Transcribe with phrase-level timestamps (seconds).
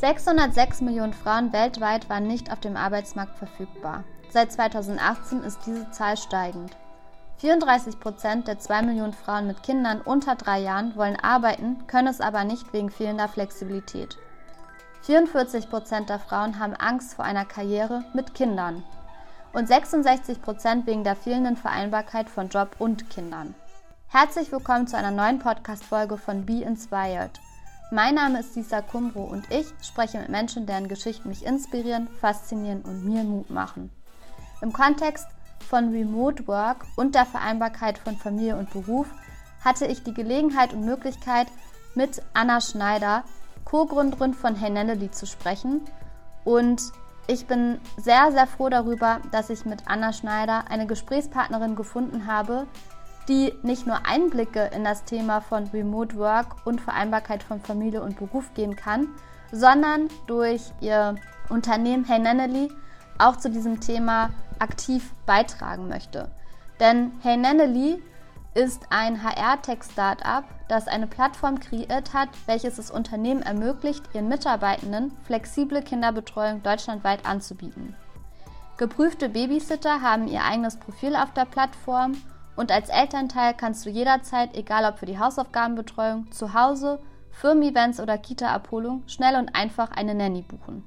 [0.00, 4.04] 606 Millionen Frauen weltweit waren nicht auf dem Arbeitsmarkt verfügbar.
[4.30, 6.74] Seit 2018 ist diese Zahl steigend.
[7.36, 12.22] 34 Prozent der 2 Millionen Frauen mit Kindern unter drei Jahren wollen arbeiten, können es
[12.22, 14.16] aber nicht wegen fehlender Flexibilität.
[15.02, 18.82] 44 Prozent der Frauen haben Angst vor einer Karriere mit Kindern
[19.52, 23.54] und 66 Prozent wegen der fehlenden Vereinbarkeit von Job und Kindern.
[24.08, 27.32] Herzlich willkommen zu einer neuen Podcast-Folge von Be Inspired.
[27.92, 32.82] Mein Name ist Lisa Kumbro und ich spreche mit Menschen, deren Geschichten mich inspirieren, faszinieren
[32.82, 33.90] und mir Mut machen.
[34.62, 35.26] Im Kontext
[35.68, 39.08] von Remote Work und der Vereinbarkeit von Familie und Beruf
[39.64, 41.48] hatte ich die Gelegenheit und Möglichkeit,
[41.96, 43.24] mit Anna Schneider,
[43.64, 45.80] Co-Gründerin von Hey Nenneli, zu sprechen.
[46.44, 46.92] Und
[47.26, 52.68] ich bin sehr, sehr froh darüber, dass ich mit Anna Schneider eine Gesprächspartnerin gefunden habe,
[53.30, 58.18] die nicht nur Einblicke in das Thema von Remote Work und Vereinbarkeit von Familie und
[58.18, 59.06] Beruf geben kann,
[59.52, 61.14] sondern durch ihr
[61.48, 62.72] Unternehmen Hey Nenneli
[63.18, 66.28] auch zu diesem Thema aktiv beitragen möchte.
[66.80, 68.02] Denn Hey Nenneli
[68.54, 75.82] ist ein HR-Tech-Startup, das eine Plattform kreiert hat, welches es Unternehmen ermöglicht, ihren Mitarbeitenden flexible
[75.82, 77.94] Kinderbetreuung deutschlandweit anzubieten.
[78.76, 82.16] Geprüfte Babysitter haben ihr eigenes Profil auf der Plattform
[82.60, 88.18] und als Elternteil kannst du jederzeit, egal ob für die Hausaufgabenbetreuung, zu Hause, Firmen-Events oder
[88.18, 90.84] Kita-Abholung, schnell und einfach eine Nanny buchen.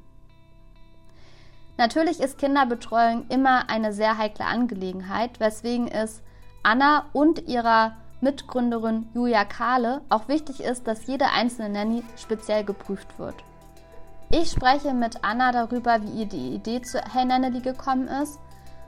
[1.77, 6.21] Natürlich ist Kinderbetreuung immer eine sehr heikle Angelegenheit, weswegen es
[6.61, 13.17] Anna und ihrer Mitgründerin Julia Kahle auch wichtig ist, dass jede einzelne Nanny speziell geprüft
[13.17, 13.43] wird.
[14.29, 18.39] Ich spreche mit Anna darüber, wie ihr die Idee zu Hey Nanny gekommen ist,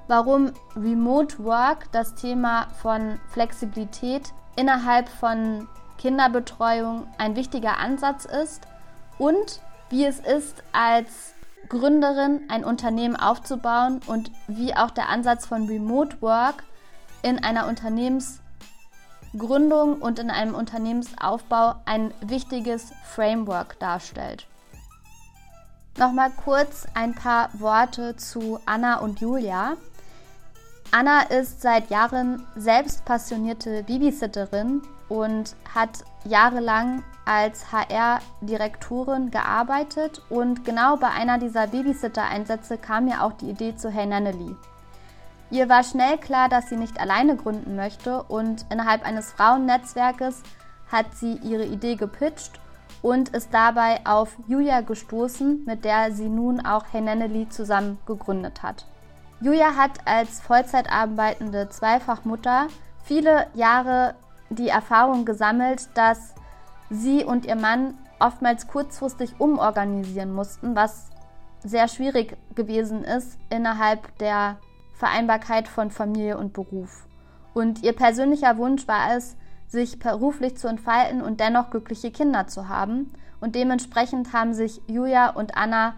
[0.07, 5.67] warum Remote Work das Thema von Flexibilität innerhalb von
[5.97, 8.67] Kinderbetreuung ein wichtiger Ansatz ist
[9.17, 11.33] und wie es ist, als
[11.69, 16.63] Gründerin ein Unternehmen aufzubauen und wie auch der Ansatz von Remote Work
[17.23, 24.45] in einer Unternehmensgründung und in einem Unternehmensaufbau ein wichtiges Framework darstellt.
[25.97, 29.77] Nochmal kurz ein paar Worte zu Anna und Julia.
[30.91, 40.97] Anna ist seit Jahren selbst passionierte Babysitterin und hat jahrelang als HR-Direktorin gearbeitet und genau
[40.97, 44.55] bei einer dieser Babysitter-Einsätze kam mir auch die Idee zu Hey Nanneli.
[45.51, 50.43] Ihr war schnell klar, dass sie nicht alleine gründen möchte und innerhalb eines Frauennetzwerkes
[50.91, 52.59] hat sie ihre Idee gepitcht
[53.01, 58.63] und ist dabei auf Julia gestoßen, mit der sie nun auch Hey Nanneli zusammen gegründet
[58.63, 58.85] hat.
[59.45, 62.65] Julia hat als Vollzeit arbeitende Zweifachmutter
[63.03, 64.15] viele Jahre
[64.49, 66.33] die Erfahrung gesammelt, dass
[66.89, 71.11] sie und ihr Mann oftmals kurzfristig umorganisieren mussten, was
[71.63, 74.57] sehr schwierig gewesen ist innerhalb der
[74.95, 77.05] Vereinbarkeit von Familie und Beruf.
[77.53, 82.67] Und ihr persönlicher Wunsch war es, sich beruflich zu entfalten und dennoch glückliche Kinder zu
[82.67, 83.13] haben.
[83.41, 85.93] Und dementsprechend haben sich Julia und Anna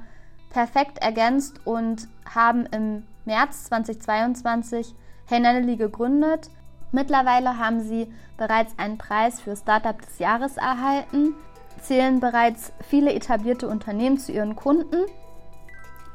[0.50, 4.95] perfekt ergänzt und haben im März 2022
[5.25, 6.49] Hey gegründet
[6.93, 8.07] Mittlerweile haben sie
[8.38, 11.35] bereits einen Preis für Startup des Jahres erhalten,
[11.81, 15.03] zählen bereits viele etablierte Unternehmen zu ihren Kunden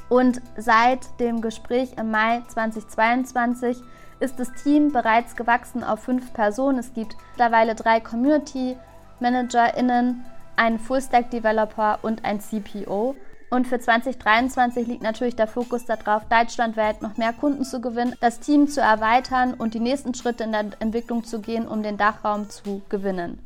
[0.08, 3.76] und seit dem Gespräch im Mai 2022
[4.20, 6.78] ist das Team bereits gewachsen auf fünf Personen.
[6.78, 8.78] Es gibt mittlerweile drei Community
[9.20, 10.24] ManagerInnen,
[10.56, 13.16] einen Full-Stack Developer und ein CPO.
[13.52, 18.40] Und für 2023 liegt natürlich der Fokus darauf, deutschlandweit noch mehr Kunden zu gewinnen, das
[18.40, 22.48] Team zu erweitern und die nächsten Schritte in der Entwicklung zu gehen, um den Dachraum
[22.48, 23.44] zu gewinnen.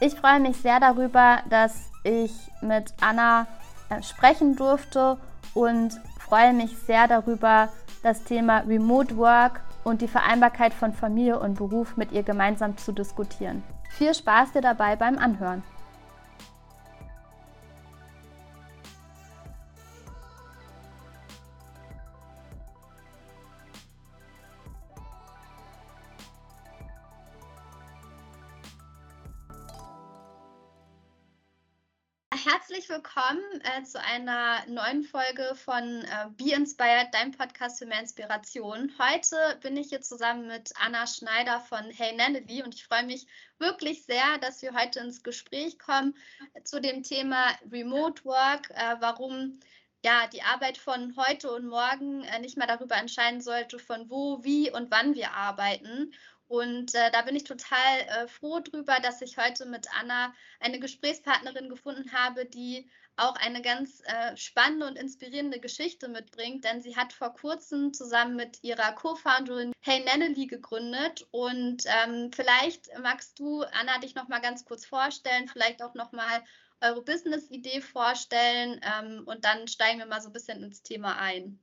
[0.00, 3.46] Ich freue mich sehr darüber, dass ich mit Anna
[3.90, 5.18] äh, sprechen durfte
[5.52, 7.68] und freue mich sehr darüber,
[8.02, 12.92] das Thema Remote Work und die Vereinbarkeit von Familie und Beruf mit ihr gemeinsam zu
[12.92, 13.62] diskutieren.
[13.90, 15.62] Viel Spaß dir dabei beim Anhören.
[32.46, 37.98] Herzlich willkommen äh, zu einer neuen Folge von äh, Be Inspired, deinem Podcast für mehr
[37.98, 38.92] Inspiration.
[39.00, 43.26] Heute bin ich hier zusammen mit Anna Schneider von Hey Nanneli und ich freue mich
[43.58, 46.14] wirklich sehr, dass wir heute ins Gespräch kommen
[46.62, 49.58] zu dem Thema Remote Work, äh, warum
[50.04, 54.44] ja, die Arbeit von heute und morgen äh, nicht mehr darüber entscheiden sollte, von wo,
[54.44, 56.12] wie und wann wir arbeiten
[56.48, 60.78] Und äh, da bin ich total äh, froh drüber, dass ich heute mit Anna eine
[60.78, 66.96] Gesprächspartnerin gefunden habe, die auch eine ganz äh, spannende und inspirierende Geschichte mitbringt, denn sie
[66.96, 73.62] hat vor kurzem zusammen mit ihrer Co-Founderin Hey Nannely gegründet und ähm, vielleicht magst du,
[73.62, 76.44] Anna, dich noch mal ganz kurz vorstellen, vielleicht auch noch mal
[76.82, 81.58] eure Business-Idee vorstellen ähm, und dann steigen wir mal so ein bisschen ins Thema ein.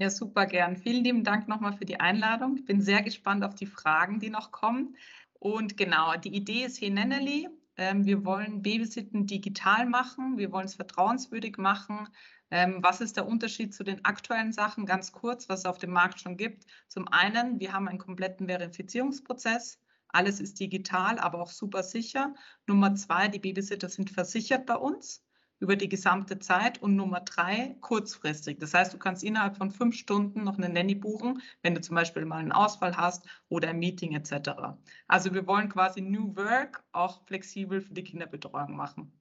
[0.00, 0.76] Ja, super gern.
[0.76, 2.56] Vielen lieben Dank nochmal für die Einladung.
[2.56, 4.96] Ich bin sehr gespannt auf die Fragen, die noch kommen.
[5.32, 7.48] Und genau, die Idee ist hier Nenneli.
[7.76, 10.38] Ähm, wir wollen Babysitten digital machen.
[10.38, 12.06] Wir wollen es vertrauenswürdig machen.
[12.52, 14.86] Ähm, was ist der Unterschied zu den aktuellen Sachen?
[14.86, 16.66] Ganz kurz, was es auf dem Markt schon gibt.
[16.86, 19.80] Zum einen, wir haben einen kompletten Verifizierungsprozess.
[20.10, 22.34] Alles ist digital, aber auch super sicher.
[22.68, 25.24] Nummer zwei, die Babysitter sind versichert bei uns
[25.60, 28.58] über die gesamte Zeit und Nummer drei kurzfristig.
[28.58, 31.94] Das heißt, du kannst innerhalb von fünf Stunden noch eine Nanny buchen, wenn du zum
[31.94, 34.78] Beispiel mal einen Ausfall hast oder ein Meeting etc.
[35.06, 39.12] Also wir wollen quasi New Work auch flexibel für die Kinderbetreuung machen.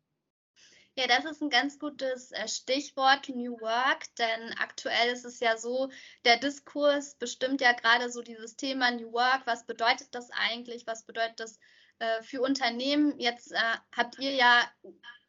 [1.00, 5.56] Ja, das ist ein ganz gutes äh, Stichwort New Work, denn aktuell ist es ja
[5.56, 5.92] so,
[6.25, 9.44] der Diskurs bestimmt ja gerade so dieses Thema New Work.
[9.45, 10.88] Was bedeutet das eigentlich?
[10.88, 11.60] Was bedeutet das
[12.00, 13.20] äh, für Unternehmen?
[13.20, 14.64] Jetzt äh, habt ihr ja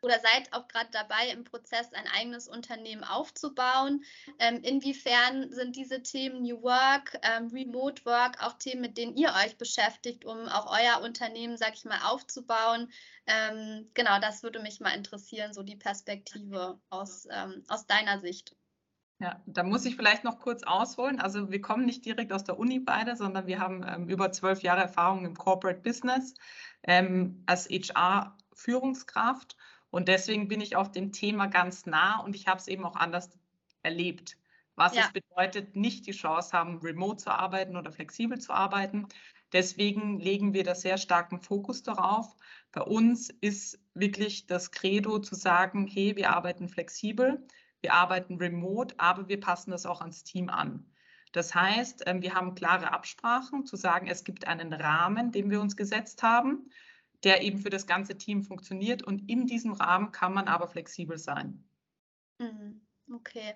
[0.00, 4.04] oder seid auch gerade dabei, im Prozess ein eigenes Unternehmen aufzubauen.
[4.38, 9.32] Ähm, inwiefern sind diese Themen New Work, ähm, Remote Work auch Themen, mit denen ihr
[9.44, 12.92] euch beschäftigt, um auch euer Unternehmen, sag ich mal, aufzubauen?
[13.26, 18.54] Ähm, genau, das würde mich mal interessieren, so die Perspektive aus, ähm, aus deiner Sicht.
[19.20, 21.20] Ja, da muss ich vielleicht noch kurz ausholen.
[21.20, 24.62] Also wir kommen nicht direkt aus der Uni beide, sondern wir haben ähm, über zwölf
[24.62, 26.34] Jahre Erfahrung im Corporate Business
[26.84, 29.56] ähm, als HR-Führungskraft
[29.90, 32.96] und deswegen bin ich auch dem Thema ganz nah und ich habe es eben auch
[32.96, 33.30] anders
[33.82, 34.36] erlebt.
[34.76, 35.02] Was ja.
[35.02, 39.08] es bedeutet, nicht die Chance haben, remote zu arbeiten oder flexibel zu arbeiten.
[39.52, 42.36] Deswegen legen wir da sehr starken Fokus darauf.
[42.70, 47.44] Bei uns ist wirklich das Credo zu sagen, hey, wir arbeiten flexibel,
[47.82, 50.86] wir arbeiten remote, aber wir passen das auch ans Team an.
[51.32, 55.60] Das heißt, ähm, wir haben klare Absprachen zu sagen, es gibt einen Rahmen, den wir
[55.60, 56.70] uns gesetzt haben
[57.24, 59.02] der eben für das ganze Team funktioniert.
[59.02, 61.64] Und in diesem Rahmen kann man aber flexibel sein.
[62.38, 62.86] Mhm.
[63.12, 63.54] Okay.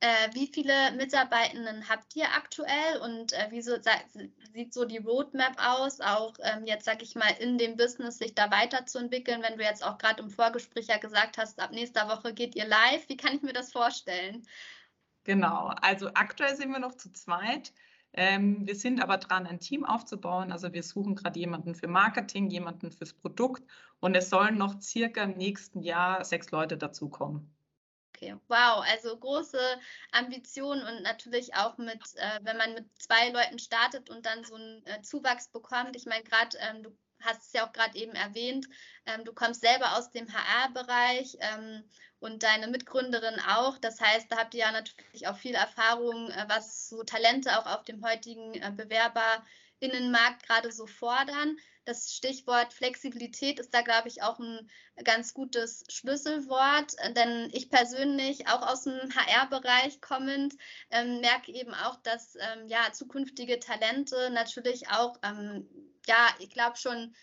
[0.00, 3.76] Äh, wie viele Mitarbeitenden habt ihr aktuell und äh, wie so,
[4.52, 8.34] sieht so die Roadmap aus, auch ähm, jetzt sag ich mal in dem Business sich
[8.34, 12.34] da weiterzuentwickeln, wenn du jetzt auch gerade im Vorgespräch ja gesagt hast, ab nächster Woche
[12.34, 14.46] geht ihr live, wie kann ich mir das vorstellen?
[15.24, 17.72] Genau, also aktuell sind wir noch zu zweit.
[18.12, 20.52] Ähm, wir sind aber dran, ein Team aufzubauen.
[20.52, 23.62] Also wir suchen gerade jemanden für Marketing, jemanden fürs Produkt
[24.00, 27.53] und es sollen noch circa im nächsten Jahr sechs Leute dazukommen.
[28.14, 29.58] Okay, wow, also große
[30.12, 34.54] Ambitionen und natürlich auch mit, äh, wenn man mit zwei Leuten startet und dann so
[34.54, 35.96] einen äh, Zuwachs bekommt.
[35.96, 38.66] Ich meine, gerade ähm, du hast es ja auch gerade eben erwähnt,
[39.06, 41.82] ähm, du kommst selber aus dem HR-Bereich ähm,
[42.20, 43.78] und deine Mitgründerin auch.
[43.78, 47.66] Das heißt, da habt ihr ja natürlich auch viel Erfahrung, äh, was so Talente auch
[47.66, 48.70] auf dem heutigen äh,
[49.80, 51.56] Bewerberinnenmarkt gerade so fordern.
[51.84, 54.70] Das Stichwort Flexibilität ist da, glaube ich, auch ein
[55.04, 60.54] ganz gutes Schlüsselwort, denn ich persönlich, auch aus dem HR-Bereich kommend,
[60.90, 65.68] ähm, merke eben auch, dass ähm, ja, zukünftige Talente natürlich auch, ähm,
[66.06, 67.14] ja, ich glaube schon,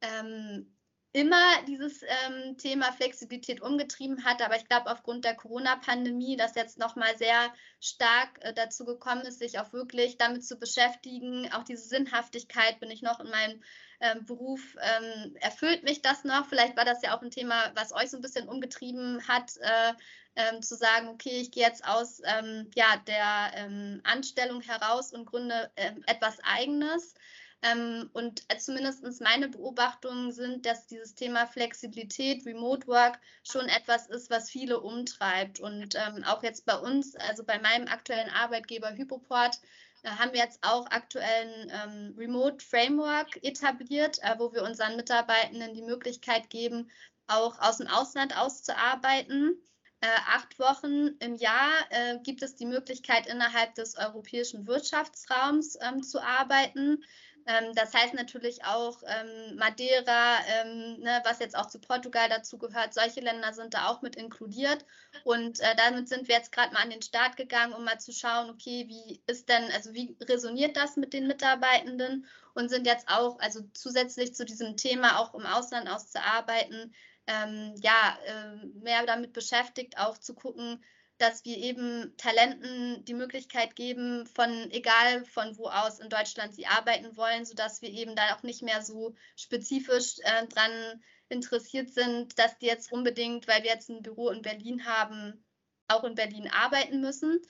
[0.00, 0.75] ähm,
[1.12, 4.42] immer dieses ähm, Thema Flexibilität umgetrieben hat.
[4.42, 9.38] Aber ich glaube, aufgrund der Corona-Pandemie, das jetzt nochmal sehr stark äh, dazu gekommen ist,
[9.38, 13.62] sich auch wirklich damit zu beschäftigen, auch diese Sinnhaftigkeit, bin ich noch in meinem
[14.00, 16.46] ähm, Beruf, ähm, erfüllt mich das noch?
[16.46, 19.56] Vielleicht war das ja auch ein Thema, was euch so ein bisschen umgetrieben hat.
[19.58, 19.94] Äh,
[20.36, 25.24] ähm, zu sagen, okay, ich gehe jetzt aus ähm, ja, der ähm, Anstellung heraus und
[25.24, 27.14] gründe ähm, etwas Eigenes.
[27.62, 34.06] Ähm, und äh, zumindest meine Beobachtungen sind, dass dieses Thema Flexibilität, Remote Work schon etwas
[34.08, 35.60] ist, was viele umtreibt.
[35.60, 39.58] Und ähm, auch jetzt bei uns, also bei meinem aktuellen Arbeitgeber Hypoport,
[40.02, 44.96] äh, haben wir jetzt auch aktuell ein ähm, Remote Framework etabliert, äh, wo wir unseren
[44.96, 46.90] Mitarbeitenden die Möglichkeit geben,
[47.26, 49.56] auch aus dem Ausland auszuarbeiten.
[50.00, 56.02] Äh, acht Wochen im Jahr äh, gibt es die Möglichkeit, innerhalb des europäischen Wirtschaftsraums ähm,
[56.02, 57.02] zu arbeiten.
[57.46, 62.58] Ähm, das heißt natürlich auch ähm, Madeira, ähm, ne, was jetzt auch zu Portugal dazu
[62.58, 62.92] gehört.
[62.92, 64.84] Solche Länder sind da auch mit inkludiert.
[65.24, 68.12] Und äh, damit sind wir jetzt gerade mal an den Start gegangen, um mal zu
[68.12, 73.08] schauen, okay, wie ist denn, also wie resoniert das mit den Mitarbeitenden und sind jetzt
[73.08, 76.94] auch, also zusätzlich zu diesem Thema auch im Ausland auszuarbeiten,
[77.28, 80.82] ähm, ja, äh, mehr damit beschäftigt, auch zu gucken,
[81.18, 86.66] dass wir eben Talenten die Möglichkeit geben, von egal von wo aus in Deutschland sie
[86.66, 92.38] arbeiten wollen, sodass wir eben da auch nicht mehr so spezifisch äh, dran interessiert sind,
[92.38, 95.44] dass die jetzt unbedingt, weil wir jetzt ein Büro in Berlin haben,
[95.88, 97.40] auch in Berlin arbeiten müssen.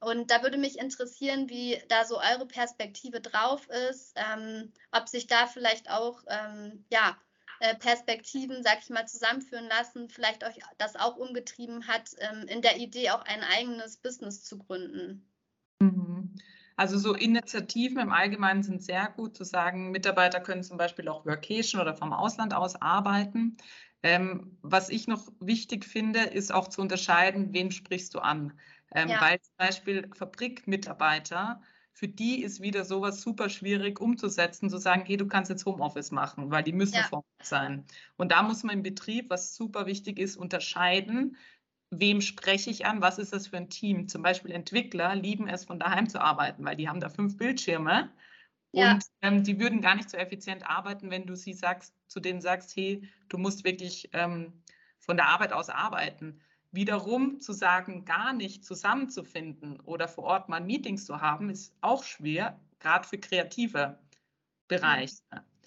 [0.00, 5.26] Und da würde mich interessieren, wie da so eure Perspektive drauf ist, ähm, ob sich
[5.26, 7.16] da vielleicht auch ähm, ja,
[7.78, 12.78] Perspektiven, sag ich mal, zusammenführen lassen, vielleicht euch das auch umgetrieben hat, ähm, in der
[12.78, 15.26] Idee auch ein eigenes Business zu gründen.
[15.80, 16.34] Mhm.
[16.76, 21.24] Also so Initiativen im Allgemeinen sind sehr gut zu sagen, Mitarbeiter können zum Beispiel auch
[21.24, 23.56] Workation oder vom Ausland aus arbeiten.
[24.02, 28.52] Ähm, was ich noch wichtig finde, ist auch zu unterscheiden, wen sprichst du an.
[28.92, 29.20] Ähm, ja.
[29.20, 31.62] Weil zum Beispiel Fabrikmitarbeiter
[31.94, 36.10] für die ist wieder sowas super schwierig umzusetzen, zu sagen, hey, du kannst jetzt Homeoffice
[36.10, 37.04] machen, weil die müssen ja.
[37.04, 37.84] vor Ort sein.
[38.16, 41.36] Und da muss man im Betrieb, was super wichtig ist, unterscheiden,
[41.90, 44.08] wem spreche ich an, was ist das für ein Team.
[44.08, 48.10] Zum Beispiel Entwickler lieben es, von daheim zu arbeiten, weil die haben da fünf Bildschirme.
[48.72, 48.94] Ja.
[48.94, 52.40] Und ähm, die würden gar nicht so effizient arbeiten, wenn du sie sagst, zu denen
[52.40, 54.64] sagst, hey, du musst wirklich ähm,
[54.98, 56.40] von der Arbeit aus arbeiten.
[56.74, 62.02] Wiederum zu sagen, gar nicht zusammenzufinden oder vor Ort mal Meetings zu haben, ist auch
[62.02, 63.98] schwer, gerade für kreative
[64.66, 65.22] Bereiche.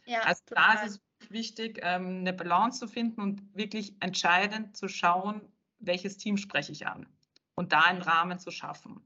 [0.06, 0.76] Ja, also total.
[0.76, 5.42] da ist es wichtig, ähm, eine Balance zu finden und wirklich entscheidend zu schauen,
[5.80, 7.08] welches Team spreche ich an
[7.56, 9.02] und da einen Rahmen zu schaffen.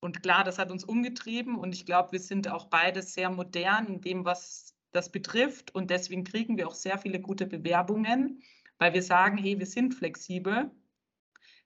[0.00, 3.86] Und klar, das hat uns umgetrieben und ich glaube, wir sind auch beide sehr modern
[3.86, 8.42] in dem, was das betrifft und deswegen kriegen wir auch sehr viele gute Bewerbungen,
[8.78, 10.70] weil wir sagen, hey, wir sind flexibel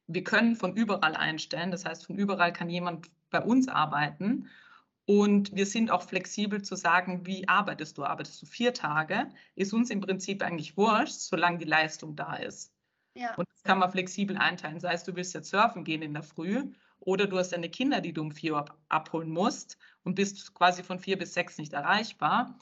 [0.07, 1.71] wir können von überall einstellen.
[1.71, 4.49] Das heißt, von überall kann jemand bei uns arbeiten.
[5.07, 8.05] Und wir sind auch flexibel zu sagen, wie arbeitest du?
[8.05, 9.29] Arbeitest du vier Tage?
[9.55, 12.73] Ist uns im Prinzip eigentlich wurscht, solange die Leistung da ist.
[13.15, 13.35] Ja.
[13.35, 14.81] Und das kann man flexibel einteilen.
[14.81, 18.01] Sei es, du willst jetzt surfen gehen in der Früh oder du hast deine Kinder,
[18.01, 21.75] die du um vier Uhr abholen musst und bist quasi von vier bis sechs nicht
[21.75, 22.59] erreichbar.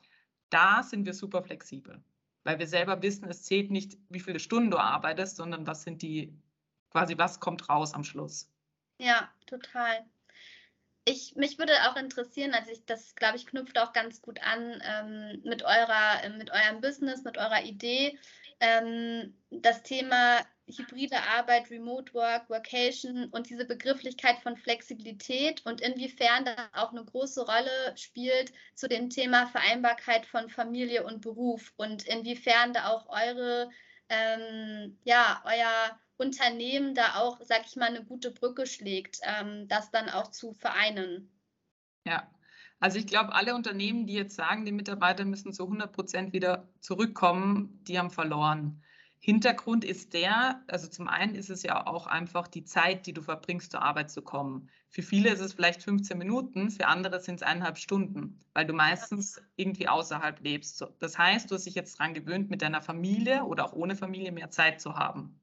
[0.50, 2.02] Da sind wir super flexibel,
[2.44, 6.02] weil wir selber wissen, es zählt nicht, wie viele Stunden du arbeitest, sondern was sind
[6.02, 6.36] die
[6.92, 8.48] quasi, was kommt raus am Schluss?
[8.98, 10.04] Ja, total.
[11.04, 14.80] Ich, mich würde auch interessieren, also ich, das glaube ich knüpft auch ganz gut an
[14.84, 18.16] ähm, mit eurer, äh, mit eurem Business, mit eurer Idee.
[18.60, 26.44] Ähm, das Thema hybride Arbeit, Remote Work, Workation und diese Begrifflichkeit von Flexibilität und inwiefern
[26.44, 32.06] das auch eine große Rolle spielt zu dem Thema Vereinbarkeit von Familie und Beruf und
[32.06, 33.70] inwiefern da auch eure,
[34.08, 39.90] ähm, ja, euer Unternehmen da auch, sag ich mal, eine gute Brücke schlägt, ähm, das
[39.90, 41.30] dann auch zu vereinen.
[42.06, 42.30] Ja,
[42.80, 46.68] also ich glaube, alle Unternehmen, die jetzt sagen, die Mitarbeiter müssen zu 100 Prozent wieder
[46.80, 48.82] zurückkommen, die haben verloren.
[49.18, 53.22] Hintergrund ist der, also zum einen ist es ja auch einfach die Zeit, die du
[53.22, 54.68] verbringst, zur Arbeit zu kommen.
[54.88, 58.72] Für viele ist es vielleicht 15 Minuten, für andere sind es eineinhalb Stunden, weil du
[58.72, 60.84] meistens irgendwie außerhalb lebst.
[60.98, 64.32] Das heißt, du hast dich jetzt daran gewöhnt, mit deiner Familie oder auch ohne Familie
[64.32, 65.40] mehr Zeit zu haben.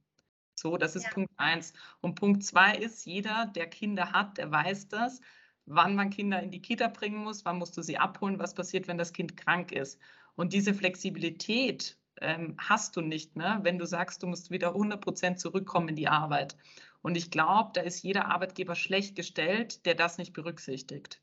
[0.59, 1.11] So, das ist ja.
[1.11, 1.73] Punkt eins.
[2.01, 5.21] Und Punkt zwei ist, jeder, der Kinder hat, der weiß das,
[5.65, 8.87] wann man Kinder in die Kita bringen muss, wann musst du sie abholen, was passiert,
[8.87, 9.99] wenn das Kind krank ist.
[10.35, 13.59] Und diese Flexibilität ähm, hast du nicht, ne?
[13.63, 16.57] wenn du sagst, du musst wieder 100 Prozent zurückkommen in die Arbeit.
[17.01, 21.21] Und ich glaube, da ist jeder Arbeitgeber schlecht gestellt, der das nicht berücksichtigt.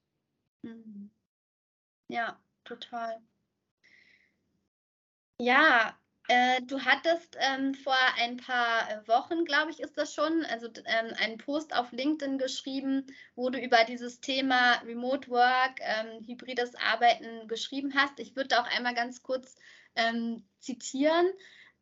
[0.62, 1.10] Mhm.
[2.08, 3.20] Ja, total.
[5.38, 5.94] Ja,
[6.28, 11.12] äh, du hattest ähm, vor ein paar Wochen, glaube ich, ist das schon, also ähm,
[11.18, 17.46] einen Post auf LinkedIn geschrieben, wo du über dieses Thema Remote Work, ähm, hybrides Arbeiten
[17.48, 18.18] geschrieben hast.
[18.18, 19.54] Ich würde auch einmal ganz kurz
[19.94, 21.26] ähm, zitieren.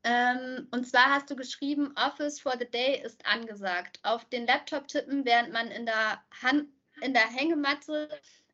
[0.02, 4.00] Ähm, und zwar hast du geschrieben, Office for the Day ist angesagt.
[4.02, 6.68] Auf den Laptop tippen, während man in der, Han
[7.00, 8.08] in der Hängematte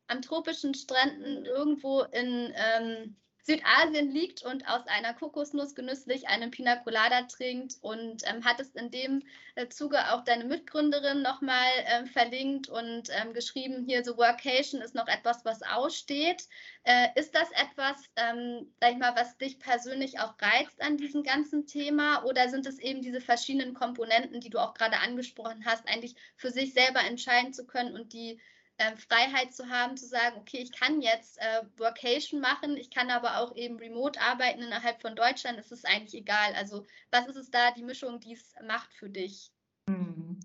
[0.07, 6.75] an tropischen Stränden irgendwo in ähm, Südasien liegt und aus einer Kokosnuss genüsslich einen Pina
[6.77, 9.23] Colada trinkt und ähm, hattest in dem
[9.55, 14.95] äh, Zuge auch deine Mitgründerin nochmal ähm, verlinkt und ähm, geschrieben, hier so Workation ist
[14.95, 16.47] noch etwas, was aussteht.
[16.83, 21.23] Äh, ist das etwas, ähm, sag ich mal, was dich persönlich auch reizt an diesem
[21.23, 25.87] ganzen Thema oder sind es eben diese verschiedenen Komponenten, die du auch gerade angesprochen hast,
[25.87, 28.39] eigentlich für sich selber entscheiden zu können und die
[28.81, 33.09] äh, Freiheit zu haben, zu sagen, okay, ich kann jetzt äh, Workation machen, ich kann
[33.09, 36.53] aber auch eben remote arbeiten innerhalb von Deutschland, es ist eigentlich egal.
[36.55, 39.51] Also was ist es da, die Mischung, die es macht für dich?
[39.87, 40.39] Hm.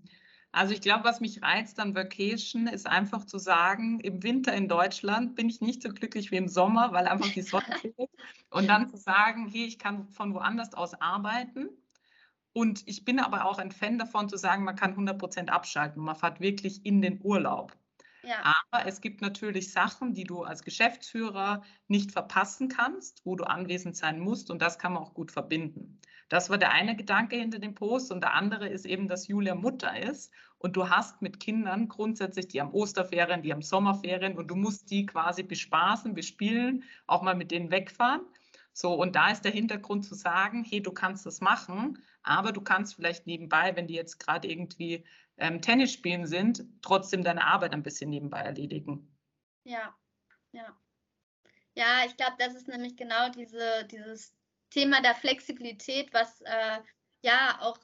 [0.52, 4.68] Also ich glaube, was mich reizt an Vacation, ist einfach zu sagen, im Winter in
[4.68, 8.10] Deutschland bin ich nicht so glücklich wie im Sommer, weil einfach die Sonne fehlt.
[8.50, 11.68] Und dann zu sagen, hey, ich kann von woanders aus arbeiten
[12.54, 16.02] Und ich bin aber auch ein Fan davon zu sagen, man kann 100 Prozent abschalten.
[16.02, 17.76] Man fährt wirklich in den Urlaub.
[18.26, 18.54] Ja.
[18.72, 23.96] Aber es gibt natürlich Sachen, die du als Geschäftsführer nicht verpassen kannst, wo du anwesend
[23.96, 26.00] sein musst und das kann man auch gut verbinden.
[26.28, 29.54] Das war der eine Gedanke hinter dem Post und der andere ist eben, dass Julia
[29.54, 34.48] Mutter ist und du hast mit Kindern grundsätzlich, die haben Osterferien, die haben Sommerferien und
[34.48, 38.22] du musst die quasi bespaßen, bespielen, auch mal mit denen wegfahren.
[38.72, 42.60] So, und da ist der Hintergrund zu sagen, hey, du kannst das machen, aber du
[42.60, 45.04] kannst vielleicht nebenbei, wenn die jetzt gerade irgendwie
[45.38, 49.16] ähm, Tennis spielen sind, trotzdem deine Arbeit ein bisschen nebenbei erledigen.
[49.64, 49.94] Ja,
[50.52, 50.76] ja.
[51.74, 54.34] Ja, ich glaube, das ist nämlich genau diese, dieses
[54.70, 56.78] Thema der Flexibilität, was äh,
[57.22, 57.78] ja auch,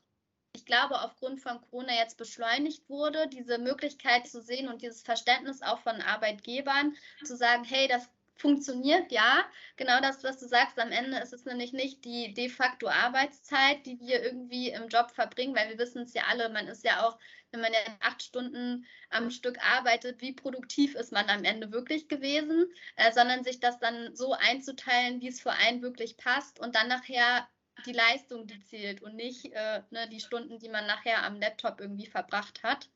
[0.54, 5.62] ich glaube, aufgrund von Corona jetzt beschleunigt wurde, diese Möglichkeit zu sehen und dieses Verständnis
[5.62, 6.94] auch von Arbeitgebern,
[7.24, 8.08] zu sagen, hey, das
[8.42, 9.44] funktioniert, ja.
[9.76, 13.86] Genau das, was du sagst, am Ende ist es nämlich nicht die de facto Arbeitszeit,
[13.86, 17.06] die wir irgendwie im Job verbringen, weil wir wissen es ja alle, man ist ja
[17.06, 17.18] auch,
[17.52, 22.08] wenn man ja acht Stunden am Stück arbeitet, wie produktiv ist man am Ende wirklich
[22.08, 26.74] gewesen, äh, sondern sich das dann so einzuteilen, wie es für einen wirklich passt und
[26.74, 27.48] dann nachher
[27.86, 31.80] die Leistung, die zählt und nicht äh, ne, die Stunden, die man nachher am Laptop
[31.80, 32.88] irgendwie verbracht hat.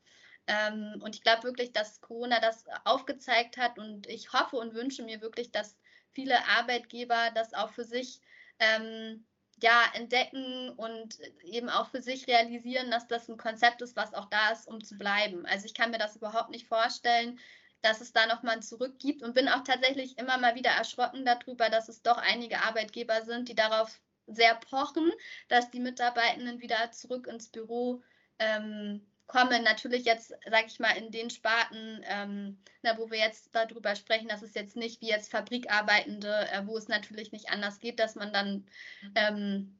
[0.47, 5.03] Ähm, und ich glaube wirklich, dass Corona das aufgezeigt hat und ich hoffe und wünsche
[5.03, 5.77] mir wirklich, dass
[6.13, 8.21] viele Arbeitgeber das auch für sich
[8.59, 9.25] ähm,
[9.61, 14.25] ja, entdecken und eben auch für sich realisieren, dass das ein Konzept ist, was auch
[14.29, 15.45] da ist, um zu bleiben.
[15.45, 17.39] Also ich kann mir das überhaupt nicht vorstellen,
[17.81, 21.25] dass es da nochmal ein Zurück gibt und bin auch tatsächlich immer mal wieder erschrocken
[21.25, 25.11] darüber, dass es doch einige Arbeitgeber sind, die darauf sehr pochen,
[25.47, 28.03] dass die Mitarbeitenden wieder zurück ins Büro
[28.39, 33.53] ähm, kommen natürlich jetzt, sage ich mal, in den Sparten, ähm, na, wo wir jetzt
[33.53, 37.79] darüber sprechen, dass es jetzt nicht wie jetzt Fabrikarbeitende, äh, wo es natürlich nicht anders
[37.79, 38.65] geht, dass man dann
[39.15, 39.77] ähm,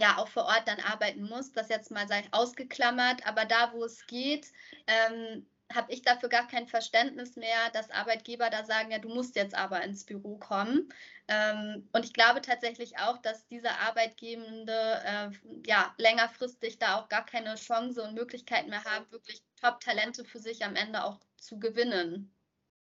[0.00, 1.52] ja auch vor Ort dann arbeiten muss.
[1.52, 4.52] Das jetzt mal sei ausgeklammert, aber da, wo es geht,
[4.86, 9.36] ähm, habe ich dafür gar kein Verständnis mehr, dass Arbeitgeber da sagen, ja, du musst
[9.36, 10.92] jetzt aber ins Büro kommen.
[11.28, 15.30] Ähm, und ich glaube tatsächlich auch, dass diese Arbeitgebende äh,
[15.66, 20.64] ja längerfristig da auch gar keine Chance und Möglichkeit mehr haben, wirklich Top-Talente für sich
[20.64, 22.32] am Ende auch zu gewinnen.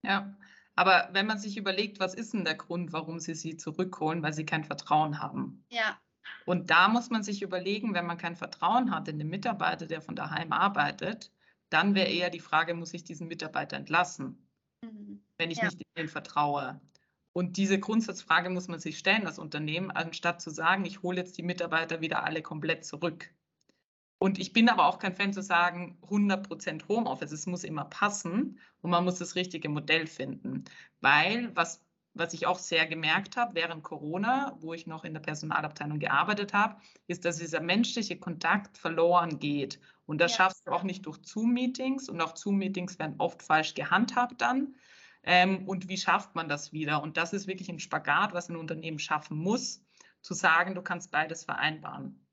[0.04, 0.36] Ja,
[0.76, 4.34] aber wenn man sich überlegt, was ist denn der Grund, warum sie sie zurückholen, weil
[4.34, 5.66] sie kein Vertrauen haben.
[5.70, 6.00] Ja.
[6.46, 10.02] Und da muss man sich überlegen, wenn man kein Vertrauen hat in den Mitarbeiter, der
[10.02, 11.32] von daheim arbeitet,
[11.72, 14.48] dann wäre eher die Frage, muss ich diesen Mitarbeiter entlassen,
[14.84, 15.24] mhm.
[15.38, 15.66] wenn ich ja.
[15.66, 16.80] nicht in ihn vertraue?
[17.34, 21.38] Und diese Grundsatzfrage muss man sich stellen, das Unternehmen, anstatt zu sagen, ich hole jetzt
[21.38, 23.34] die Mitarbeiter wieder alle komplett zurück.
[24.20, 28.60] Und ich bin aber auch kein Fan zu sagen, 100% Homeoffice, es muss immer passen
[28.82, 30.66] und man muss das richtige Modell finden.
[31.00, 31.82] Weil was
[32.14, 36.54] was ich auch sehr gemerkt habe während Corona, wo ich noch in der Personalabteilung gearbeitet
[36.54, 36.76] habe,
[37.08, 39.80] ist, dass dieser menschliche Kontakt verloren geht.
[40.12, 40.38] Und das ja.
[40.40, 44.76] schaffst du auch nicht durch Zoom-Meetings und auch Zoom-Meetings werden oft falsch gehandhabt dann.
[45.24, 47.02] Ähm, und wie schafft man das wieder?
[47.02, 49.82] Und das ist wirklich ein Spagat, was ein Unternehmen schaffen muss,
[50.20, 52.28] zu sagen, du kannst beides vereinbaren.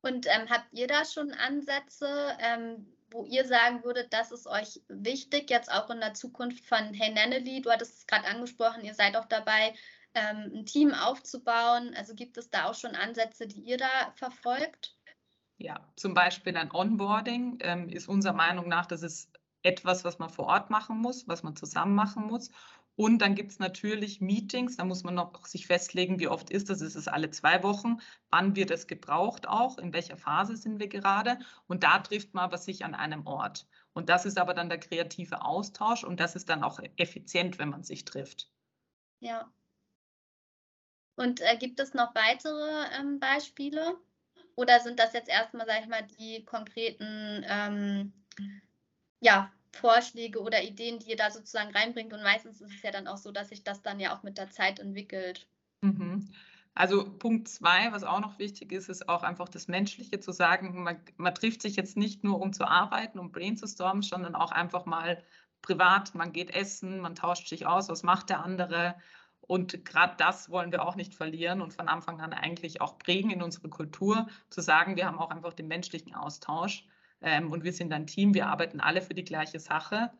[0.00, 4.82] Und ähm, habt ihr da schon Ansätze, ähm, wo ihr sagen würdet, das ist euch
[4.88, 7.62] wichtig, jetzt auch in der Zukunft von Hey Nannely?
[7.62, 9.74] Du hattest es gerade angesprochen, ihr seid auch dabei,
[10.14, 11.94] ähm, ein Team aufzubauen.
[11.94, 14.97] Also gibt es da auch schon Ansätze, die ihr da verfolgt?
[15.58, 19.28] Ja, zum Beispiel ein Onboarding ähm, ist unserer Meinung nach, das ist
[19.62, 22.50] etwas, was man vor Ort machen muss, was man zusammen machen muss.
[22.94, 26.68] Und dann gibt es natürlich Meetings, da muss man noch sich festlegen, wie oft ist
[26.68, 26.80] das.
[26.80, 28.00] Ist es alle zwei Wochen?
[28.30, 29.78] Wann wird es gebraucht auch?
[29.78, 31.38] In welcher Phase sind wir gerade?
[31.68, 33.68] Und da trifft man aber sich an einem Ort.
[33.92, 37.68] Und das ist aber dann der kreative Austausch und das ist dann auch effizient, wenn
[37.68, 38.50] man sich trifft.
[39.20, 39.48] Ja.
[41.16, 43.96] Und äh, gibt es noch weitere ähm, Beispiele?
[44.58, 48.12] Oder sind das jetzt erstmal, sag ich mal, die konkreten ähm,
[49.20, 52.12] ja, Vorschläge oder Ideen, die ihr da sozusagen reinbringt.
[52.12, 54.36] Und meistens ist es ja dann auch so, dass sich das dann ja auch mit
[54.36, 55.46] der Zeit entwickelt.
[55.80, 56.34] Mhm.
[56.74, 60.82] Also Punkt zwei, was auch noch wichtig ist, ist auch einfach das Menschliche zu sagen,
[60.82, 64.86] man, man trifft sich jetzt nicht nur, um zu arbeiten, um brainstormen, sondern auch einfach
[64.86, 65.22] mal
[65.62, 68.96] privat, man geht essen, man tauscht sich aus, was macht der andere.
[69.48, 73.30] Und gerade das wollen wir auch nicht verlieren und von Anfang an eigentlich auch prägen
[73.30, 76.86] in unsere Kultur, zu sagen, wir haben auch einfach den menschlichen Austausch
[77.22, 80.12] ähm, und wir sind ein Team, wir arbeiten alle für die gleiche Sache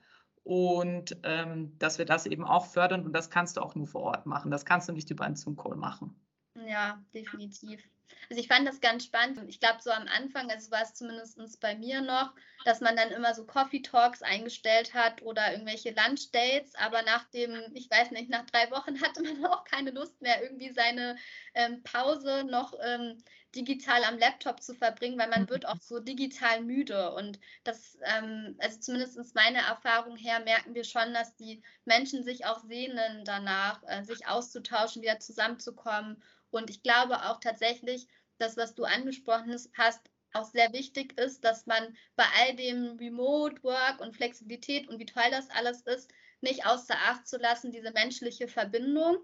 [0.45, 4.01] und ähm, dass wir das eben auch fördern und das kannst du auch nur vor
[4.03, 4.51] Ort machen.
[4.51, 6.19] Das kannst du nicht über einen Zoom-Call machen.
[6.68, 7.83] Ja, definitiv.
[8.28, 9.40] Also ich fand das ganz spannend.
[9.48, 12.35] Ich glaube, so am Anfang, also war es zumindest bei mir noch,
[12.66, 17.24] dass man dann immer so Coffee Talks eingestellt hat oder irgendwelche Lunch Dates, aber nach
[17.31, 21.16] dem, ich weiß nicht, nach drei Wochen hatte man auch keine Lust mehr, irgendwie seine
[21.54, 23.16] ähm, Pause noch ähm,
[23.54, 27.12] digital am Laptop zu verbringen, weil man wird auch so digital müde.
[27.12, 32.44] Und das, ähm, also zumindest meiner Erfahrung her, merken wir schon, dass die Menschen sich
[32.44, 36.22] auch sehnen danach, äh, sich auszutauschen, wieder zusammenzukommen.
[36.50, 38.06] Und ich glaube auch tatsächlich,
[38.38, 40.00] das, was du angesprochen hast,
[40.32, 45.06] auch sehr wichtig ist, dass man bei all dem Remote Work und Flexibilität und wie
[45.06, 49.16] toll das alles ist, nicht außer Acht zu lassen, diese menschliche Verbindung,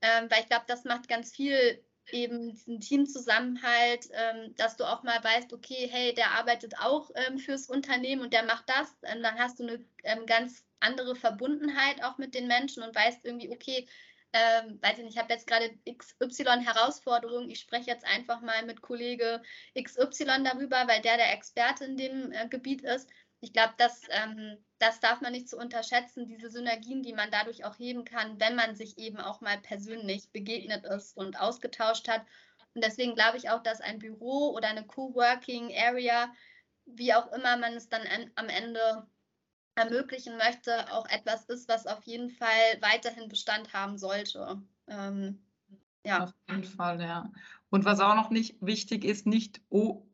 [0.00, 5.02] ähm, weil ich glaube, das macht ganz viel eben diesen Teamzusammenhalt, ähm, dass du auch
[5.02, 9.22] mal weißt, okay, hey, der arbeitet auch ähm, fürs Unternehmen und der macht das, ähm,
[9.22, 13.50] dann hast du eine ähm, ganz andere Verbundenheit auch mit den Menschen und weißt irgendwie,
[13.50, 13.86] okay,
[14.32, 18.64] ähm, weiß ich nicht, ich habe jetzt gerade XY Herausforderungen, ich spreche jetzt einfach mal
[18.64, 19.42] mit Kollege
[19.80, 23.10] XY darüber, weil der der Experte in dem äh, Gebiet ist.
[23.40, 27.30] Ich glaube, das, ähm, das darf man nicht zu so unterschätzen, diese Synergien, die man
[27.30, 32.08] dadurch auch heben kann, wenn man sich eben auch mal persönlich begegnet ist und ausgetauscht
[32.08, 32.24] hat.
[32.74, 36.32] Und deswegen glaube ich auch, dass ein Büro oder eine Coworking Area,
[36.86, 39.06] wie auch immer man es dann an, am Ende
[39.74, 42.48] ermöglichen möchte, auch etwas ist, was auf jeden Fall
[42.80, 44.60] weiterhin Bestand haben sollte.
[44.86, 45.42] Ähm,
[46.04, 46.24] ja.
[46.24, 47.30] Auf jeden Fall, ja.
[47.70, 49.60] Und was auch noch nicht wichtig ist, nicht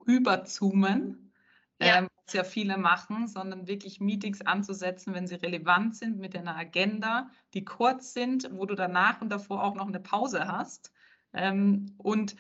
[0.05, 1.33] überzoomen,
[1.81, 1.99] ja.
[1.99, 6.57] ähm, was ja viele machen, sondern wirklich Meetings anzusetzen, wenn sie relevant sind mit einer
[6.57, 10.93] Agenda, die kurz sind, wo du danach und davor auch noch eine Pause hast.
[11.33, 12.37] Ähm, und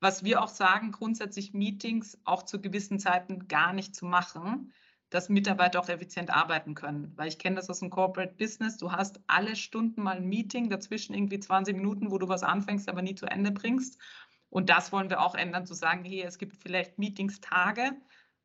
[0.00, 4.72] was wir auch sagen, grundsätzlich Meetings auch zu gewissen Zeiten gar nicht zu machen,
[5.12, 7.12] dass Mitarbeiter auch effizient arbeiten können.
[7.16, 8.78] Weil ich kenne das aus dem Corporate Business.
[8.78, 12.88] Du hast alle Stunden mal ein Meeting, dazwischen irgendwie 20 Minuten, wo du was anfängst,
[12.88, 14.00] aber nie zu Ende bringst.
[14.48, 17.92] Und das wollen wir auch ändern, zu sagen, hey, es gibt vielleicht Meetingstage,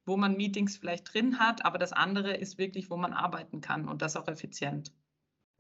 [0.06, 3.88] wo man Meetings vielleicht drin hat, aber das andere ist wirklich, wo man arbeiten kann
[3.88, 4.92] und das auch effizient.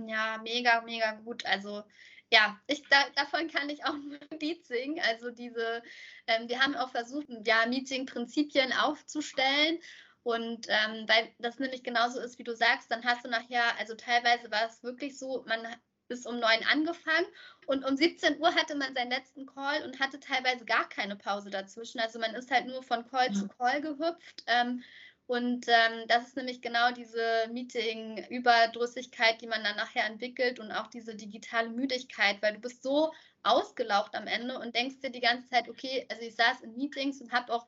[0.05, 1.45] Ja, mega, mega gut.
[1.45, 1.83] Also
[2.31, 5.01] ja, ich, da, davon kann ich auch nur ein Lied singen.
[5.07, 5.81] Also diese,
[6.27, 9.79] ähm, wir haben auch versucht, ja, Meeting-Prinzipien aufzustellen
[10.27, 13.95] und ähm, weil das nämlich genauso ist, wie du sagst, dann hast du nachher, also
[13.95, 15.65] teilweise war es wirklich so, man
[16.09, 17.27] ist um neun angefangen
[17.65, 21.49] und um 17 Uhr hatte man seinen letzten Call und hatte teilweise gar keine Pause
[21.49, 22.01] dazwischen.
[22.01, 23.33] Also man ist halt nur von Call ja.
[23.35, 24.43] zu Call gehüpft.
[24.47, 24.83] Ähm,
[25.27, 30.87] und ähm, das ist nämlich genau diese Meeting-Überdrüssigkeit, die man dann nachher entwickelt und auch
[30.87, 33.13] diese digitale Müdigkeit, weil du bist so
[33.43, 37.21] ausgelaucht am Ende und denkst dir die ganze Zeit, okay, also ich saß in Meetings
[37.21, 37.65] und habe auch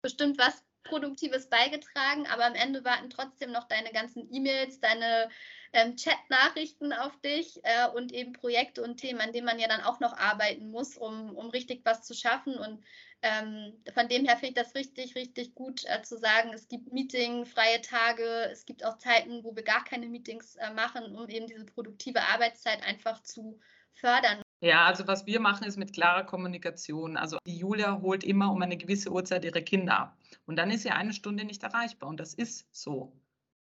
[0.00, 5.28] bestimmt was Produktives beigetragen, aber am Ende warten trotzdem noch deine ganzen E-Mails, deine
[5.72, 9.82] ähm, Chat-Nachrichten auf dich äh, und eben Projekte und Themen, an denen man ja dann
[9.82, 12.56] auch noch arbeiten muss, um, um richtig was zu schaffen.
[12.56, 12.82] Und
[13.22, 16.92] ähm, von dem her finde ich das richtig, richtig gut äh, zu sagen, es gibt
[16.92, 21.28] Meeting, freie Tage, es gibt auch Zeiten, wo wir gar keine Meetings äh, machen, um
[21.28, 23.60] eben diese produktive Arbeitszeit einfach zu
[23.92, 24.42] fördern.
[24.60, 27.16] Ja, also was wir machen, ist mit klarer Kommunikation.
[27.16, 30.18] Also die Julia holt immer um eine gewisse Uhrzeit ihre Kinder ab.
[30.44, 32.10] Und dann ist sie eine Stunde nicht erreichbar.
[32.10, 33.18] Und das ist so.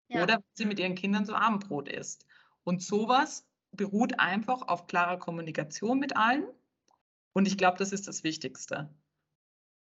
[0.07, 0.23] Ja.
[0.23, 2.25] Oder sie mit ihren Kindern so Abendbrot isst.
[2.63, 6.45] Und sowas beruht einfach auf klarer Kommunikation mit allen.
[7.33, 8.89] Und ich glaube, das ist das Wichtigste.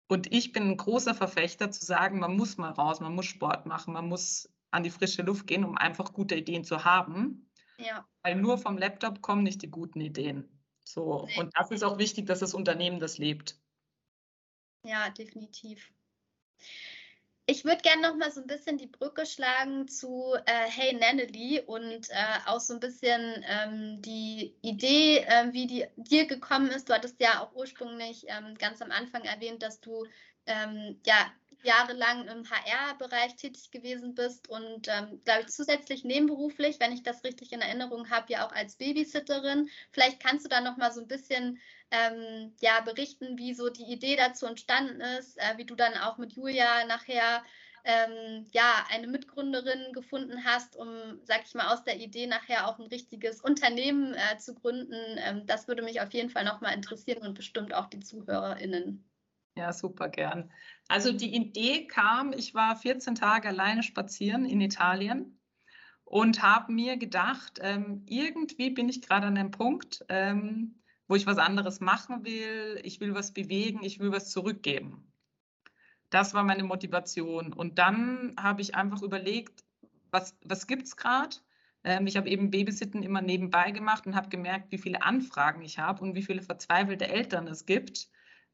[0.09, 3.67] Und ich bin ein großer Verfechter zu sagen, man muss mal raus, man muss Sport
[3.67, 7.49] machen, man muss an die frische Luft gehen, um einfach gute Ideen zu haben.
[7.77, 8.05] Ja.
[8.23, 10.58] Weil nur vom Laptop kommen nicht die guten Ideen.
[10.89, 13.59] So, und das ist auch wichtig, dass das Unternehmen das lebt.
[14.85, 15.93] Ja, definitiv.
[17.45, 21.63] Ich würde gerne noch mal so ein bisschen die Brücke schlagen zu äh, Hey Nannely
[21.67, 26.89] und äh, auch so ein bisschen ähm, die Idee, äh, wie die dir gekommen ist.
[26.89, 30.07] Du hattest ja auch ursprünglich ähm, ganz am Anfang erwähnt, dass du
[30.47, 31.31] ähm, ja
[31.63, 37.25] jahrelang im HR-Bereich tätig gewesen bist und, ähm, glaube ich, zusätzlich nebenberuflich, wenn ich das
[37.25, 39.69] richtig in Erinnerung habe, ja auch als Babysitterin.
[39.91, 41.59] Vielleicht kannst du da noch mal so ein bisschen
[41.91, 46.19] ähm, ja, berichten, wie so die Idee dazu entstanden ist, äh, wie du dann auch
[46.19, 47.43] mit Julia nachher
[47.85, 52.79] ähm, ja, eine Mitgründerin gefunden hast, um, sag ich mal, aus der Idee nachher auch
[52.79, 54.95] ein richtiges Unternehmen äh, zu gründen.
[55.19, 59.08] Ähm, das würde mich auf jeden Fall nochmal interessieren und bestimmt auch die ZuhörerInnen.
[59.59, 60.53] Ja, super gern.
[60.87, 65.41] Also die Idee kam, ich war 14 Tage alleine spazieren in Italien
[66.05, 70.77] und habe mir gedacht, ähm, irgendwie bin ich gerade an einem Punkt, ähm,
[71.09, 75.13] wo ich was anderes machen will, ich will was bewegen, ich will was zurückgeben.
[76.09, 77.53] Das war meine Motivation.
[77.53, 79.65] Und dann habe ich einfach überlegt,
[80.13, 81.35] was, was gibt es gerade?
[81.83, 85.81] Ähm, ich habe eben Babysitten immer nebenbei gemacht und habe gemerkt, wie viele Anfragen ich
[85.81, 88.09] habe und wie viele verzweifelte Eltern es gibt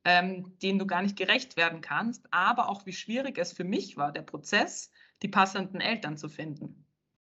[0.04, 3.96] ähm, denen du gar nicht gerecht werden kannst, aber auch wie schwierig es für mich
[3.96, 4.90] war, der Prozess,
[5.22, 6.84] die passenden Eltern zu finden.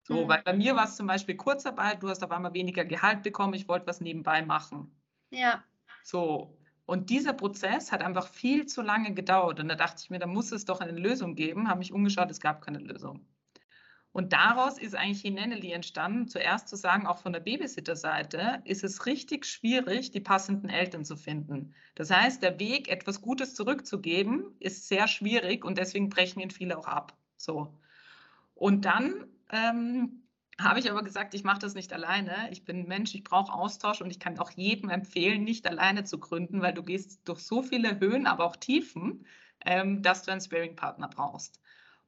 [0.04, 0.28] So, mhm.
[0.28, 3.54] weil bei mir war es zum Beispiel Kurzarbeit, du hast auf einmal weniger Gehalt bekommen,
[3.54, 4.92] ich wollte was nebenbei machen.
[5.32, 5.64] Ja.
[6.04, 9.60] So, Und dieser Prozess hat einfach viel zu lange gedauert.
[9.60, 11.68] Und da dachte ich mir, da muss es doch eine Lösung geben.
[11.68, 13.26] Habe mich umgeschaut, es gab keine Lösung.
[14.16, 16.30] Und daraus ist eigentlich Hineneli entstanden.
[16.30, 21.18] Zuerst zu sagen, auch von der Babysitter-Seite ist es richtig schwierig, die passenden Eltern zu
[21.18, 21.74] finden.
[21.96, 26.78] Das heißt, der Weg, etwas Gutes zurückzugeben, ist sehr schwierig und deswegen brechen ihn viele
[26.78, 27.18] auch ab.
[27.36, 27.78] So.
[28.54, 30.24] Und dann ähm,
[30.62, 32.50] habe ich aber gesagt, ich mache das nicht alleine.
[32.52, 36.20] Ich bin Mensch, ich brauche Austausch und ich kann auch jedem empfehlen, nicht alleine zu
[36.20, 39.26] gründen, weil du gehst durch so viele Höhen, aber auch Tiefen,
[39.66, 41.60] ähm, dass du einen Sparing-Partner brauchst.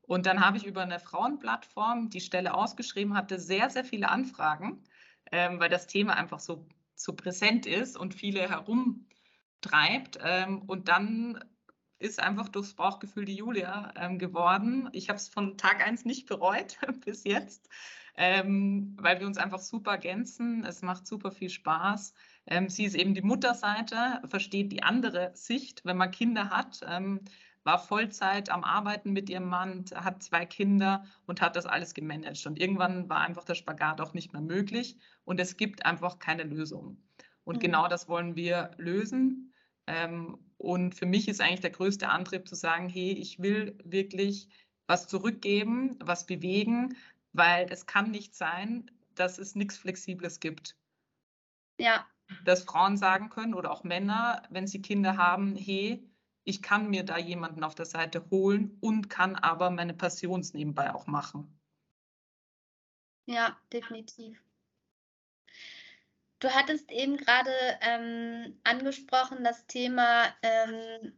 [0.08, 4.84] Und dann habe ich über eine Frauenplattform die Stelle ausgeschrieben, hatte sehr, sehr viele Anfragen,
[5.32, 10.18] ähm, weil das Thema einfach so, so präsent ist und viele herumtreibt.
[10.24, 11.44] Ähm, und dann
[12.00, 14.90] ist einfach durchs Bauchgefühl die Julia ähm, geworden.
[14.94, 17.70] Ich habe es von Tag eins nicht bereut bis jetzt
[18.18, 20.66] ähm, weil wir uns einfach super ergänzen.
[20.66, 22.14] Es macht super viel Spaß.
[22.48, 26.82] Ähm, sie ist eben die Mutterseite, versteht die andere Sicht, wenn man Kinder hat.
[27.68, 32.48] War Vollzeit am Arbeiten mit ihrem Mann, hat zwei Kinder und hat das alles gemanagt.
[32.48, 36.44] Und irgendwann war einfach der Spagat auch nicht mehr möglich und es gibt einfach keine
[36.44, 37.04] Lösung.
[37.44, 37.60] Und mhm.
[37.60, 39.54] genau das wollen wir lösen.
[39.86, 44.48] Ähm, und für mich ist eigentlich der größte Antrieb zu sagen, hey, ich will wirklich
[44.88, 46.96] was zurückgeben, was bewegen,
[47.34, 50.78] weil es kann nicht sein, dass es nichts Flexibles gibt.
[51.82, 52.08] Ja.
[52.46, 56.10] Dass Frauen sagen können oder auch Männer, wenn sie Kinder haben, hey,
[56.48, 60.94] ich kann mir da jemanden auf der Seite holen und kann aber meine Passions nebenbei
[60.94, 61.60] auch machen.
[63.26, 64.42] Ja, definitiv.
[66.40, 71.12] Du hattest eben gerade ähm, angesprochen das Thema ähm,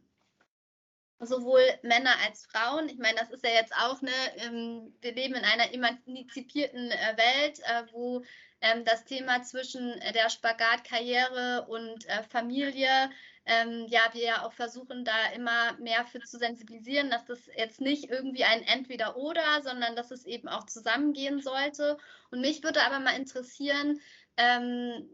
[1.20, 2.88] sowohl Männer als Frauen.
[2.88, 7.16] Ich meine, das ist ja jetzt auch, ne, ähm, wir leben in einer emanzipierten äh,
[7.16, 8.24] Welt, äh, wo
[8.60, 13.10] ähm, das Thema zwischen der Spagatkarriere und äh, Familie,
[13.46, 17.80] ähm, ja, wir ja auch versuchen, da immer mehr für zu sensibilisieren, dass das jetzt
[17.80, 21.96] nicht irgendwie ein Entweder-Oder, sondern dass es eben auch zusammengehen sollte.
[22.30, 24.00] Und mich würde aber mal interessieren,
[24.36, 25.08] ähm,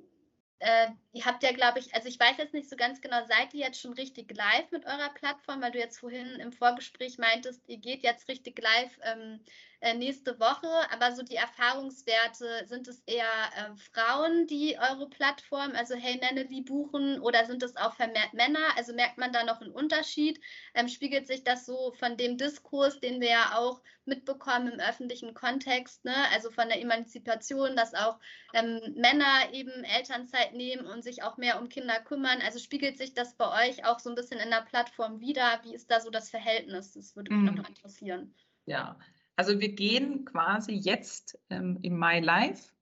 [0.58, 3.54] äh, ihr habt ja, glaube ich, also ich weiß jetzt nicht so ganz genau, seid
[3.54, 7.62] ihr jetzt schon richtig live mit eurer Plattform, weil du jetzt vorhin im Vorgespräch meintest,
[7.68, 9.40] ihr geht jetzt richtig live ähm,
[9.80, 15.72] äh, nächste Woche, aber so die Erfahrungswerte, sind es eher äh, Frauen, die eure Plattform,
[15.74, 18.76] also Hey Nenneli buchen oder sind es auch vermehrt Männer?
[18.76, 20.40] Also merkt man da noch einen Unterschied?
[20.74, 25.34] Ähm, spiegelt sich das so von dem Diskurs, den wir ja auch mitbekommen im öffentlichen
[25.34, 26.14] Kontext, ne?
[26.32, 28.18] also von der Emanzipation, dass auch
[28.54, 32.40] ähm, Männer eben Elternzeit nehmen und sich auch mehr um Kinder kümmern.
[32.44, 35.60] Also spiegelt sich das bei euch auch so ein bisschen in der Plattform wieder?
[35.62, 36.92] Wie ist da so das Verhältnis?
[36.92, 37.56] Das würde mich mhm.
[37.56, 38.34] noch interessieren.
[38.66, 38.98] Ja,
[39.36, 42.74] also wir gehen quasi jetzt ähm, im Mai live.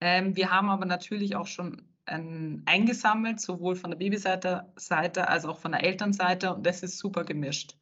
[0.00, 5.44] Ähm, wir haben aber natürlich auch schon ähm, eingesammelt, sowohl von der Babyseite Seite als
[5.44, 7.76] auch von der Elternseite und das ist super gemischt.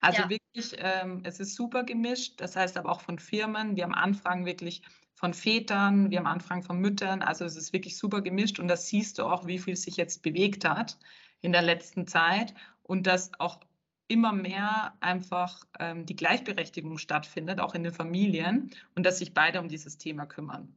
[0.00, 0.30] Also ja.
[0.30, 2.40] wirklich, ähm, es ist super gemischt.
[2.40, 3.76] Das heißt aber auch von Firmen.
[3.76, 4.82] Wir haben Anfragen wirklich
[5.24, 7.22] von Vätern, wir haben Anfragen von Müttern.
[7.22, 10.22] Also es ist wirklich super gemischt und das siehst du auch, wie viel sich jetzt
[10.22, 10.98] bewegt hat
[11.40, 13.60] in der letzten Zeit und dass auch
[14.06, 19.60] immer mehr einfach ähm, die Gleichberechtigung stattfindet, auch in den Familien und dass sich beide
[19.60, 20.76] um dieses Thema kümmern.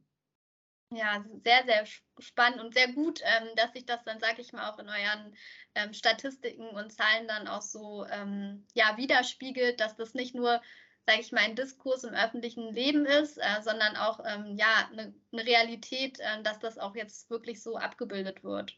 [0.95, 1.85] Ja, sehr, sehr
[2.17, 5.35] spannend und sehr gut, ähm, dass sich das dann, sage ich mal, auch in euren
[5.75, 10.61] ähm, Statistiken und Zahlen dann auch so ähm, ja, widerspiegelt, dass das nicht nur,
[11.07, 15.13] sage ich mal, ein Diskurs im öffentlichen Leben ist, äh, sondern auch ähm, ja, eine
[15.31, 18.77] ne Realität, äh, dass das auch jetzt wirklich so abgebildet wird.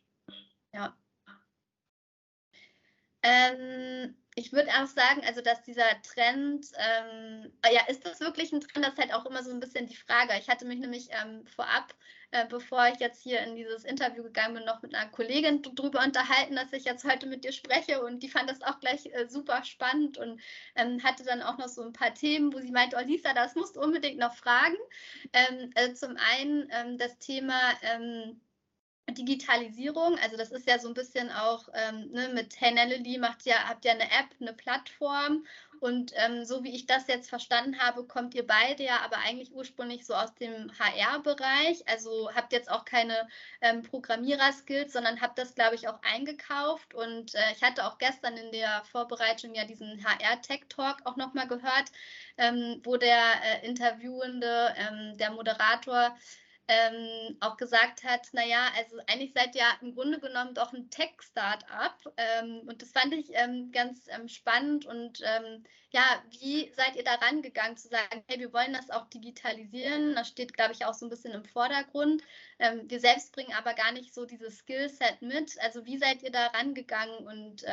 [0.71, 0.95] Ja.
[3.23, 8.61] Ähm, ich würde auch sagen, also dass dieser Trend, ähm, ja, ist das wirklich ein
[8.61, 8.85] Trend?
[8.85, 10.33] Das ist halt auch immer so ein bisschen die Frage.
[10.39, 11.93] Ich hatte mich nämlich ähm, vorab,
[12.31, 16.01] äh, bevor ich jetzt hier in dieses Interview gegangen bin, noch mit einer Kollegin darüber
[16.05, 19.27] unterhalten, dass ich jetzt heute mit dir spreche und die fand das auch gleich äh,
[19.27, 20.39] super spannend und
[20.75, 23.55] ähm, hatte dann auch noch so ein paar Themen, wo sie meinte, oh Lisa, das
[23.55, 24.77] musst du unbedingt noch fragen.
[25.75, 28.39] Also zum einen ähm, das Thema, ähm,
[29.11, 33.55] Digitalisierung, also das ist ja so ein bisschen auch ähm, ne, mit Hey macht ja,
[33.67, 35.45] habt ja eine App, eine Plattform.
[35.79, 39.53] Und ähm, so wie ich das jetzt verstanden habe, kommt ihr beide ja aber eigentlich
[39.53, 43.27] ursprünglich so aus dem HR-Bereich, also habt jetzt auch keine
[43.61, 46.93] ähm, Programmierer-Skills, sondern habt das, glaube ich, auch eingekauft.
[46.93, 51.91] Und äh, ich hatte auch gestern in der Vorbereitung ja diesen HR-Tech-Talk auch nochmal gehört,
[52.37, 56.17] ähm, wo der äh, Interviewende, ähm, der Moderator,
[56.69, 62.13] ähm, auch gesagt hat, naja, also eigentlich seid ihr im Grunde genommen doch ein Tech-Startup.
[62.15, 64.85] Ähm, und das fand ich ähm, ganz ähm, spannend.
[64.85, 69.09] Und ähm, ja, wie seid ihr da rangegangen zu sagen, hey, wir wollen das auch
[69.09, 70.13] digitalisieren?
[70.13, 72.21] Das steht, glaube ich, auch so ein bisschen im Vordergrund.
[72.59, 75.59] Ähm, wir selbst bringen aber gar nicht so dieses Skillset mit.
[75.61, 77.65] Also wie seid ihr da rangegangen und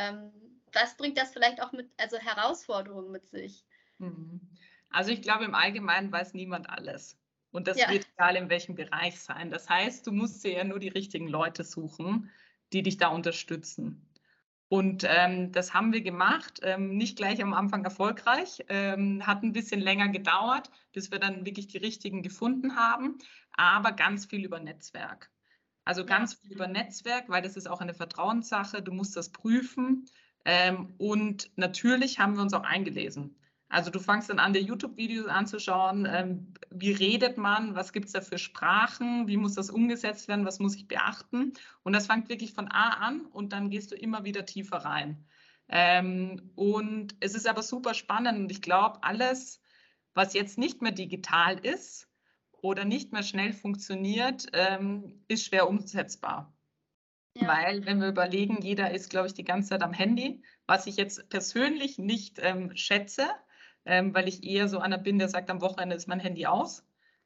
[0.72, 3.64] was bringt das vielleicht auch mit, also Herausforderungen mit sich?
[3.98, 4.40] Mhm.
[4.90, 7.18] Also ich glaube, im Allgemeinen weiß niemand alles.
[7.50, 7.90] Und das ja.
[7.90, 9.50] wird egal in welchem Bereich sein.
[9.50, 12.30] Das heißt, du musst dir ja nur die richtigen Leute suchen,
[12.72, 14.06] die dich da unterstützen.
[14.68, 19.52] Und ähm, das haben wir gemacht, ähm, nicht gleich am Anfang erfolgreich, ähm, hat ein
[19.52, 23.18] bisschen länger gedauert, bis wir dann wirklich die richtigen gefunden haben,
[23.52, 25.30] aber ganz viel über Netzwerk.
[25.84, 30.06] Also ganz viel über Netzwerk, weil das ist auch eine Vertrauenssache, du musst das prüfen.
[30.44, 33.36] Ähm, und natürlich haben wir uns auch eingelesen.
[33.68, 38.12] Also du fangst dann an, dir YouTube-Videos anzuschauen, ähm, wie redet man, was gibt es
[38.12, 41.52] da für Sprachen, wie muss das umgesetzt werden, was muss ich beachten.
[41.82, 45.26] Und das fängt wirklich von A an und dann gehst du immer wieder tiefer rein.
[45.68, 49.60] Ähm, und es ist aber super spannend und ich glaube, alles,
[50.14, 52.08] was jetzt nicht mehr digital ist
[52.52, 56.56] oder nicht mehr schnell funktioniert, ähm, ist schwer umsetzbar.
[57.34, 57.48] Ja.
[57.48, 60.96] Weil, wenn wir überlegen, jeder ist, glaube ich, die ganze Zeit am Handy, was ich
[60.96, 63.26] jetzt persönlich nicht ähm, schätze,
[63.86, 66.84] ähm, weil ich eher so einer bin, der sagt, am Wochenende ist mein Handy aus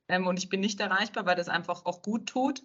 [0.08, 2.62] ähm, und ich bin nicht erreichbar, weil das einfach auch gut tut.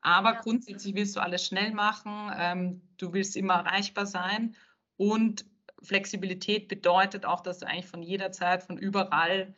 [0.00, 0.40] Aber ja.
[0.40, 4.54] grundsätzlich willst du alles schnell machen, ähm, du willst immer erreichbar sein
[4.96, 5.44] und
[5.82, 9.54] Flexibilität bedeutet auch, dass du eigentlich von jeder Zeit, von überall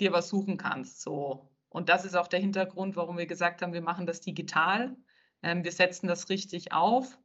[0.00, 1.02] dir was suchen kannst.
[1.02, 1.50] So.
[1.68, 4.96] Und das ist auch der Hintergrund, warum wir gesagt haben, wir machen das digital.
[5.42, 7.18] Ähm, wir setzen das richtig auf.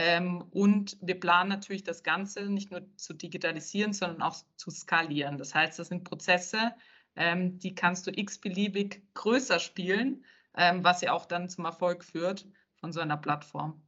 [0.00, 5.38] Ähm, und wir planen natürlich das Ganze nicht nur zu digitalisieren, sondern auch zu skalieren.
[5.38, 6.72] Das heißt, das sind Prozesse,
[7.16, 10.24] ähm, die kannst du x-beliebig größer spielen,
[10.56, 13.82] ähm, was ja auch dann zum Erfolg führt von so einer Plattform.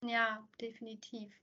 [0.00, 1.41] Ja, definitiv.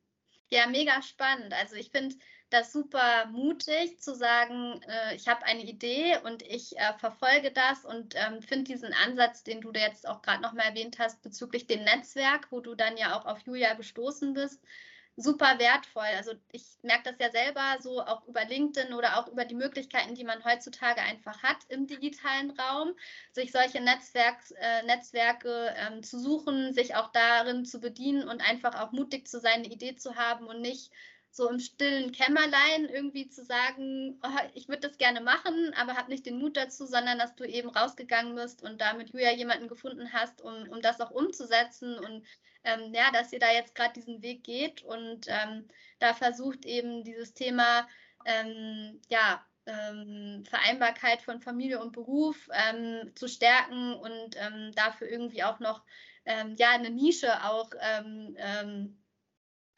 [0.51, 1.53] Ja, mega spannend.
[1.53, 2.15] Also ich finde
[2.49, 7.85] das super mutig zu sagen, äh, ich habe eine Idee und ich äh, verfolge das
[7.85, 11.67] und ähm, finde diesen Ansatz, den du da jetzt auch gerade nochmal erwähnt hast, bezüglich
[11.67, 14.59] dem Netzwerk, wo du dann ja auch auf Julia gestoßen bist,
[15.19, 16.08] super wertvoll.
[16.17, 20.15] Also ich merke das ja selber so auch über LinkedIn oder auch über die Möglichkeiten,
[20.15, 22.93] die man heutzutage einfach hat im digitalen Raum,
[23.32, 28.75] sich solche Netzwerks, äh, Netzwerke ähm, zu suchen, sich auch darin zu bedienen und einfach
[28.75, 30.91] auch mutig zu sein, eine Idee zu haben und nicht
[31.39, 36.12] so im stillen Kämmerlein irgendwie zu sagen, oh, ich würde das gerne machen, aber habe
[36.12, 39.69] nicht den Mut dazu, sondern dass du eben rausgegangen bist und da mit Julia jemanden
[39.69, 42.25] gefunden hast, um, um das auch umzusetzen und
[42.65, 45.65] ähm, ja, dass ihr da jetzt gerade diesen Weg geht und ähm,
[45.99, 47.88] da versucht eben dieses Thema,
[48.25, 55.43] ähm, ja, ähm, Vereinbarkeit von Familie und Beruf ähm, zu stärken und ähm, dafür irgendwie
[55.43, 55.84] auch noch
[56.58, 57.71] ja, eine Nische auch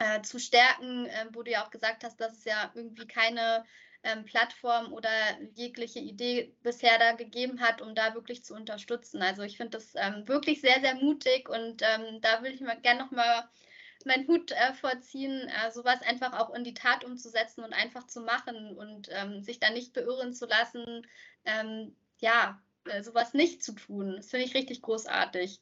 [0.02, 3.64] äh, zu stärken, äh, wo du ja auch gesagt hast, dass es ja irgendwie keine
[4.02, 5.10] ähm, Plattform oder
[5.54, 9.22] jegliche Idee bisher da gegeben hat, um da wirklich zu unterstützen.
[9.22, 12.80] Also ich finde das ähm, wirklich sehr, sehr mutig und ähm, da würde ich mal
[12.80, 13.48] gerne nochmal
[14.04, 18.22] meinen Hut äh, vorziehen, äh, sowas einfach auch in die Tat umzusetzen und einfach zu
[18.22, 21.06] machen und ähm, sich da nicht beirren zu lassen,
[21.44, 24.16] ähm, ja, äh, sowas nicht zu tun.
[24.16, 25.60] Das finde ich richtig großartig.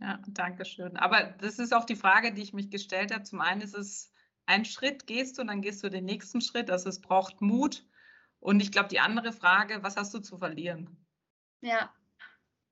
[0.00, 0.96] Ja, danke schön.
[0.96, 3.22] Aber das ist auch die Frage, die ich mich gestellt habe.
[3.22, 4.12] Zum einen ist es
[4.46, 6.70] ein Schritt gehst du, dann gehst du den nächsten Schritt.
[6.70, 7.84] Also es braucht Mut.
[8.40, 10.96] Und ich glaube, die andere Frage, was hast du zu verlieren?
[11.60, 11.92] Ja.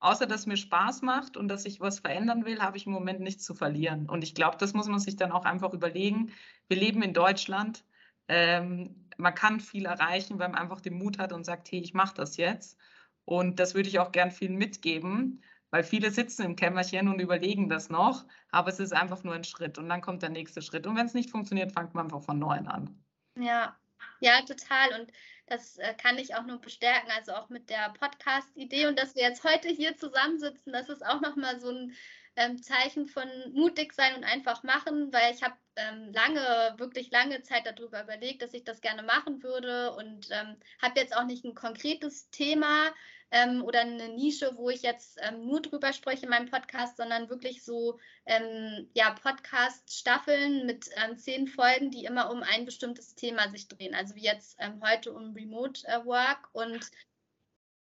[0.00, 3.20] Außer dass mir Spaß macht und dass ich was verändern will, habe ich im Moment
[3.20, 4.08] nichts zu verlieren.
[4.08, 6.32] Und ich glaube, das muss man sich dann auch einfach überlegen.
[6.68, 7.84] Wir leben in Deutschland.
[8.28, 11.94] Ähm, man kann viel erreichen, wenn man einfach den Mut hat und sagt, hey, ich
[11.94, 12.78] mache das jetzt.
[13.24, 15.42] Und das würde ich auch gern vielen mitgeben.
[15.70, 19.44] Weil viele sitzen im Kämmerchen und überlegen das noch, aber es ist einfach nur ein
[19.44, 20.86] Schritt und dann kommt der nächste Schritt.
[20.86, 22.98] Und wenn es nicht funktioniert, fängt man einfach von neuem an.
[23.36, 23.76] Ja,
[24.20, 25.00] ja, total.
[25.00, 25.12] Und
[25.46, 29.22] das äh, kann ich auch nur bestärken, also auch mit der Podcast-Idee und dass wir
[29.22, 31.94] jetzt heute hier zusammensitzen, das ist auch nochmal so ein
[32.36, 37.42] ähm, Zeichen von mutig sein und einfach machen, weil ich habe ähm, lange, wirklich lange
[37.42, 41.44] Zeit darüber überlegt, dass ich das gerne machen würde und ähm, habe jetzt auch nicht
[41.44, 42.94] ein konkretes Thema,
[43.30, 47.28] ähm, oder eine Nische, wo ich jetzt ähm, nur drüber spreche in meinem Podcast, sondern
[47.28, 53.50] wirklich so ähm, ja, Podcast-Staffeln mit ähm, zehn Folgen, die immer um ein bestimmtes Thema
[53.50, 53.94] sich drehen.
[53.94, 56.90] Also wie jetzt ähm, heute um Remote äh, Work und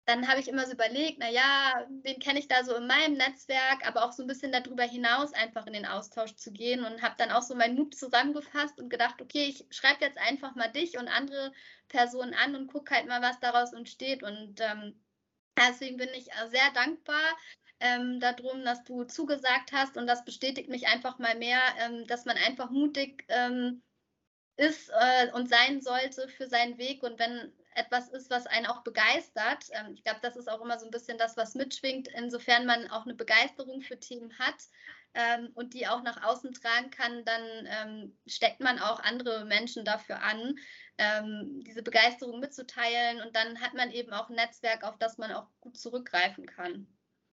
[0.05, 3.87] dann habe ich immer so überlegt, naja, wen kenne ich da so in meinem Netzwerk,
[3.87, 7.15] aber auch so ein bisschen darüber hinaus einfach in den Austausch zu gehen und habe
[7.17, 10.99] dann auch so meinen Mut zusammengefasst und gedacht, okay, ich schreibe jetzt einfach mal dich
[10.99, 11.51] und andere
[11.87, 14.21] Personen an und gucke halt mal, was daraus entsteht.
[14.21, 14.93] Und ähm,
[15.57, 17.37] Deswegen bin ich äh, sehr dankbar
[17.79, 22.25] ähm, darum, dass du zugesagt hast und das bestätigt mich einfach mal mehr, ähm, dass
[22.25, 23.81] man einfach mutig ähm,
[24.57, 28.83] ist äh, und sein sollte für seinen Weg und wenn etwas ist, was einen auch
[28.83, 29.65] begeistert.
[29.71, 32.89] Ähm, ich glaube, das ist auch immer so ein bisschen das, was mitschwingt, insofern man
[32.89, 34.55] auch eine Begeisterung für Themen hat
[35.15, 39.85] ähm, und die auch nach außen tragen kann, dann ähm, steckt man auch andere Menschen
[39.85, 40.55] dafür an,
[40.97, 45.31] ähm, diese Begeisterung mitzuteilen und dann hat man eben auch ein Netzwerk, auf das man
[45.31, 46.87] auch gut zurückgreifen kann.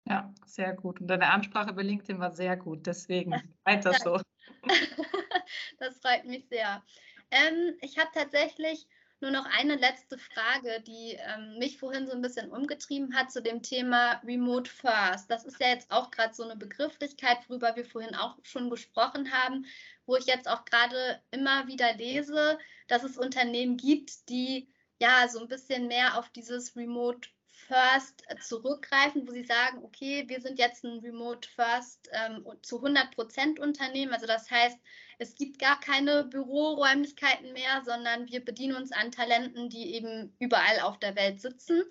[0.06, 1.00] Ja, sehr gut.
[1.00, 3.32] Und deine Ansprache bei LinkedIn war sehr gut, deswegen
[3.66, 4.20] weiter so.
[5.80, 6.84] das freut mich sehr.
[7.32, 8.88] Ähm, ich habe tatsächlich
[9.22, 13.42] nur noch eine letzte Frage, die ähm, mich vorhin so ein bisschen umgetrieben hat zu
[13.42, 15.30] dem Thema Remote First.
[15.30, 19.32] Das ist ja jetzt auch gerade so eine Begrifflichkeit, worüber wir vorhin auch schon gesprochen
[19.32, 19.66] haben,
[20.06, 22.58] wo ich jetzt auch gerade immer wieder lese,
[22.88, 24.68] dass es Unternehmen gibt, die
[25.00, 27.30] ja so ein bisschen mehr auf dieses Remote
[27.72, 33.16] First zurückgreifen, wo sie sagen, okay, wir sind jetzt ein Remote First ähm, zu 100
[33.16, 34.14] Prozent Unternehmen.
[34.14, 34.78] Also das heißt,
[35.22, 40.80] es gibt gar keine Büroräumlichkeiten mehr, sondern wir bedienen uns an Talenten, die eben überall
[40.80, 41.84] auf der Welt sitzen.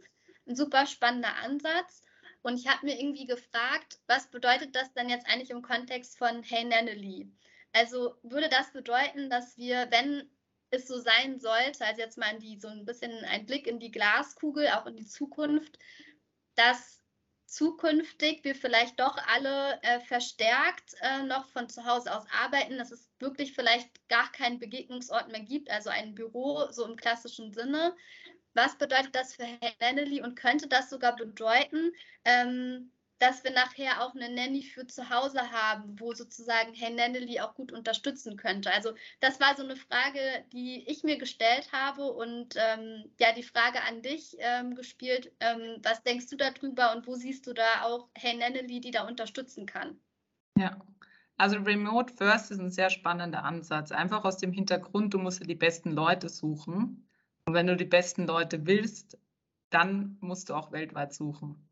[0.48, 2.02] Ein super spannender Ansatz.
[2.42, 6.42] Und ich habe mir irgendwie gefragt, was bedeutet das denn jetzt eigentlich im Kontext von
[6.42, 7.30] Hey Nannely?
[7.72, 10.28] Also würde das bedeuten, dass wir, wenn
[10.70, 13.92] es so sein sollte, also jetzt mal die, so ein bisschen ein Blick in die
[13.92, 15.78] Glaskugel, auch in die Zukunft,
[16.56, 16.99] dass
[17.50, 22.92] zukünftig wir vielleicht doch alle äh, verstärkt äh, noch von zu Hause aus arbeiten, dass
[22.92, 27.96] es wirklich vielleicht gar keinen Begegnungsort mehr gibt, also ein Büro so im klassischen Sinne.
[28.54, 29.46] Was bedeutet das für
[29.80, 31.92] Hennelly und könnte das sogar bedeuten,
[32.24, 37.40] ähm, dass wir nachher auch eine Nanny für zu Hause haben, wo sozusagen Hey Nannily
[37.40, 38.72] auch gut unterstützen könnte.
[38.72, 40.20] Also das war so eine Frage,
[40.52, 45.32] die ich mir gestellt habe und ähm, ja, die Frage an dich ähm, gespielt.
[45.40, 49.06] Ähm, was denkst du darüber und wo siehst du da auch Hey Nannily, die da
[49.06, 50.00] unterstützen kann?
[50.56, 50.80] Ja,
[51.36, 53.92] also Remote First ist ein sehr spannender Ansatz.
[53.92, 57.06] Einfach aus dem Hintergrund, du musst dir die besten Leute suchen.
[57.44, 59.18] Und wenn du die besten Leute willst,
[59.70, 61.69] dann musst du auch weltweit suchen.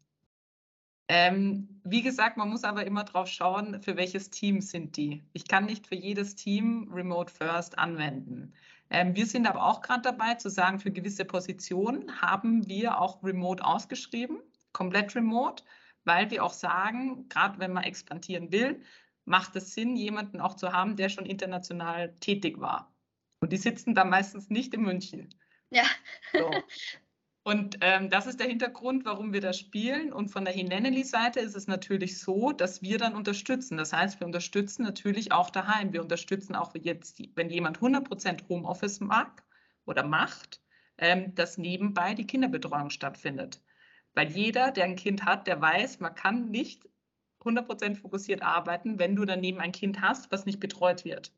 [1.08, 5.22] Ähm, wie gesagt, man muss aber immer drauf schauen, für welches Team sind die.
[5.32, 8.52] Ich kann nicht für jedes Team Remote First anwenden.
[8.90, 13.22] Ähm, wir sind aber auch gerade dabei zu sagen, für gewisse Positionen haben wir auch
[13.22, 14.40] Remote ausgeschrieben,
[14.72, 15.64] komplett Remote,
[16.04, 18.82] weil wir auch sagen, gerade wenn man expandieren will,
[19.24, 22.92] macht es Sinn, jemanden auch zu haben, der schon international tätig war.
[23.40, 25.34] Und die sitzen da meistens nicht in München.
[25.70, 25.84] Ja.
[26.32, 26.50] So.
[27.48, 30.12] Und ähm, das ist der Hintergrund, warum wir das spielen.
[30.12, 33.78] Und von der Hineneli-Seite ist es natürlich so, dass wir dann unterstützen.
[33.78, 35.94] Das heißt, wir unterstützen natürlich auch daheim.
[35.94, 39.42] Wir unterstützen auch jetzt, wenn jemand 100% Homeoffice mag
[39.86, 40.60] oder macht,
[40.98, 43.62] ähm, dass nebenbei die Kinderbetreuung stattfindet.
[44.12, 46.86] Weil jeder, der ein Kind hat, der weiß, man kann nicht
[47.40, 51.32] 100% fokussiert arbeiten, wenn du daneben ein Kind hast, was nicht betreut wird.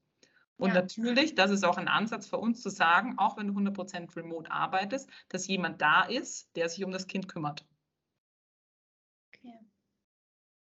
[0.61, 0.75] Und ja.
[0.75, 4.51] natürlich, das ist auch ein Ansatz für uns zu sagen, auch wenn du 100% remote
[4.51, 7.65] arbeitest, dass jemand da ist, der sich um das Kind kümmert.
[9.29, 9.59] Okay.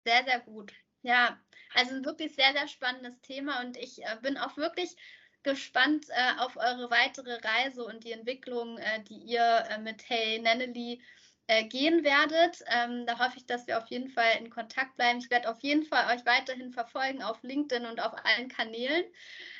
[0.05, 0.73] Sehr, sehr gut.
[1.03, 1.39] Ja,
[1.75, 4.95] also ein wirklich sehr, sehr spannendes Thema und ich äh, bin auch wirklich
[5.43, 10.39] gespannt äh, auf eure weitere Reise und die Entwicklung, äh, die ihr äh, mit Hey
[10.39, 11.01] Nannely
[11.47, 12.63] äh, gehen werdet.
[12.67, 15.19] Ähm, da hoffe ich, dass wir auf jeden Fall in Kontakt bleiben.
[15.19, 19.03] Ich werde auf jeden Fall euch weiterhin verfolgen auf LinkedIn und auf allen Kanälen.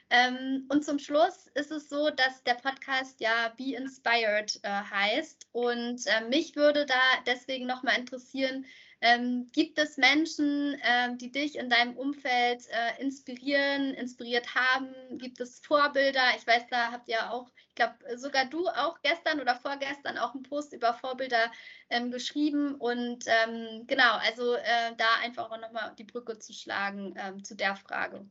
[0.10, 5.48] Ähm, und zum Schluss ist es so, dass der Podcast ja Be Inspired äh, heißt.
[5.52, 8.66] Und äh, mich würde da deswegen nochmal interessieren,
[9.04, 14.94] ähm, gibt es Menschen, äh, die dich in deinem Umfeld äh, inspirieren, inspiriert haben?
[15.18, 16.24] Gibt es Vorbilder?
[16.38, 20.34] Ich weiß, da habt ihr auch, ich glaube, sogar du auch gestern oder vorgestern auch
[20.34, 21.52] einen Post über Vorbilder
[21.90, 22.76] ähm, geschrieben.
[22.76, 27.58] Und ähm, genau, also äh, da einfach auch nochmal die Brücke zu schlagen ähm, zu
[27.58, 28.26] der Frage.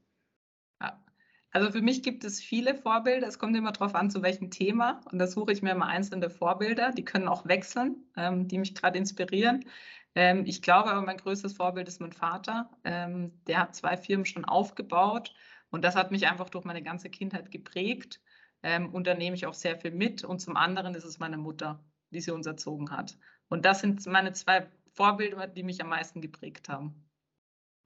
[0.81, 1.05] Ja.
[1.53, 3.29] Also für mich gibt es viele Vorbilder.
[3.29, 5.03] Es kommt immer darauf an, zu welchem Thema.
[5.13, 6.93] Und da suche ich mir immer einzelne Vorbilder.
[6.93, 9.67] Die können auch wechseln, ähm, die mich gerade inspirieren.
[10.15, 12.71] Ähm, ich glaube aber, mein größtes Vorbild ist mein Vater.
[12.85, 15.35] Ähm, der hat zwei Firmen schon aufgebaut.
[15.71, 18.21] Und das hat mich einfach durch meine ganze Kindheit geprägt.
[18.63, 20.25] Ähm, und da nehme ich auch sehr viel mit.
[20.25, 23.19] Und zum anderen ist es meine Mutter, die sie uns erzogen hat.
[23.49, 26.95] Und das sind meine zwei Vorbilder, die mich am meisten geprägt haben.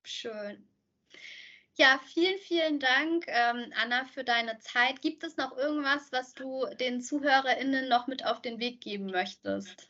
[0.04, 0.68] Schön.
[1.78, 5.02] Ja, vielen, vielen Dank, ähm, Anna, für deine Zeit.
[5.02, 9.86] Gibt es noch irgendwas, was du den ZuhörerInnen noch mit auf den Weg geben möchtest?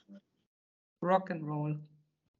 [1.00, 1.78] Rock'n'Roll.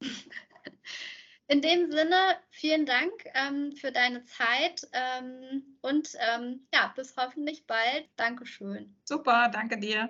[1.47, 7.65] In dem Sinne, vielen Dank ähm, für deine Zeit ähm, und ähm, ja, bis hoffentlich
[7.65, 8.09] bald.
[8.17, 8.97] Dankeschön.
[9.05, 10.09] Super, danke dir.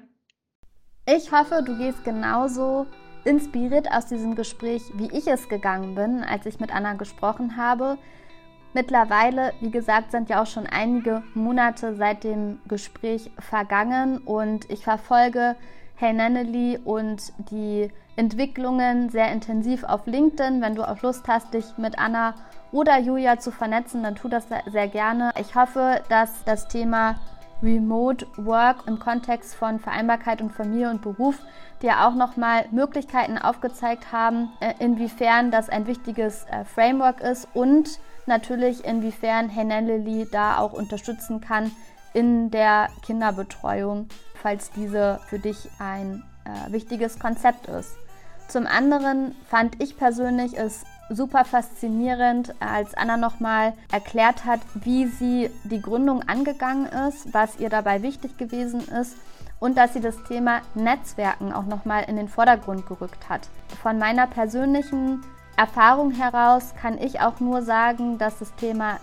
[1.05, 2.87] Ich hoffe, du gehst genauso
[3.23, 7.99] inspiriert aus diesem Gespräch, wie ich es gegangen bin, als ich mit Anna gesprochen habe.
[8.77, 14.83] Mittlerweile, wie gesagt, sind ja auch schon einige Monate seit dem Gespräch vergangen und ich
[14.83, 15.55] verfolge
[15.95, 20.61] Hey Nanneli und die Entwicklungen sehr intensiv auf LinkedIn.
[20.61, 22.35] Wenn du auch Lust hast, dich mit Anna
[22.71, 25.31] oder Julia zu vernetzen, dann tu das sehr gerne.
[25.41, 27.15] Ich hoffe, dass das Thema
[27.63, 31.39] Remote Work im Kontext von Vereinbarkeit und Familie und Beruf
[31.81, 37.99] dir auch nochmal Möglichkeiten aufgezeigt haben, äh, inwiefern das ein wichtiges äh, Framework ist und
[38.27, 41.71] natürlich inwiefern Henelli da auch unterstützen kann
[42.13, 44.07] in der Kinderbetreuung,
[44.41, 47.95] falls diese für dich ein äh, wichtiges Konzept ist.
[48.47, 55.49] Zum anderen fand ich persönlich es super faszinierend, als Anna nochmal erklärt hat, wie sie
[55.63, 59.15] die Gründung angegangen ist, was ihr dabei wichtig gewesen ist
[59.59, 63.49] und dass sie das Thema Netzwerken auch nochmal in den Vordergrund gerückt hat.
[63.81, 65.23] Von meiner persönlichen
[65.57, 68.99] Erfahrung heraus kann ich auch nur sagen, dass das Thema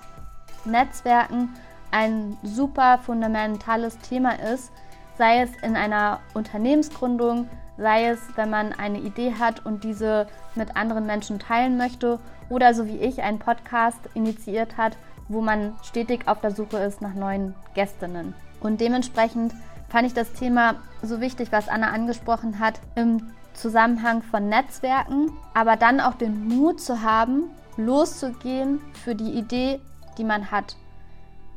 [0.64, 1.52] Netzwerken
[1.90, 4.70] ein super fundamentales Thema ist,
[5.18, 10.76] sei es in einer Unternehmensgründung, sei es, wenn man eine Idee hat und diese mit
[10.76, 14.96] anderen Menschen teilen möchte oder so wie ich einen Podcast initiiert hat,
[15.28, 18.34] wo man stetig auf der Suche ist nach neuen Gästinnen.
[18.60, 19.54] Und dementsprechend
[19.88, 25.76] fand ich das Thema so wichtig, was Anna angesprochen hat, im Zusammenhang von Netzwerken, aber
[25.76, 29.80] dann auch den Mut zu haben, loszugehen für die Idee,
[30.18, 30.76] die man hat.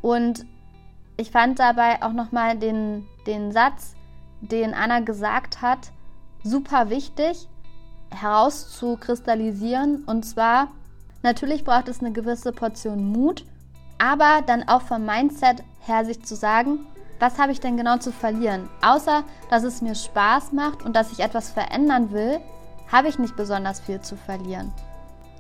[0.02, 0.46] Und
[1.18, 3.96] ich fand dabei auch nochmal den, den Satz,
[4.42, 5.92] den Anna gesagt hat,
[6.44, 7.48] super wichtig
[8.12, 10.04] herauszukristallisieren.
[10.06, 10.70] Und zwar,
[11.24, 13.46] natürlich braucht es eine gewisse Portion Mut,
[13.98, 16.86] aber dann auch vom Mindset her sich zu sagen,
[17.20, 18.70] was habe ich denn genau zu verlieren?
[18.82, 22.40] Außer, dass es mir Spaß macht und dass ich etwas verändern will,
[22.92, 24.72] habe ich nicht besonders viel zu verlieren.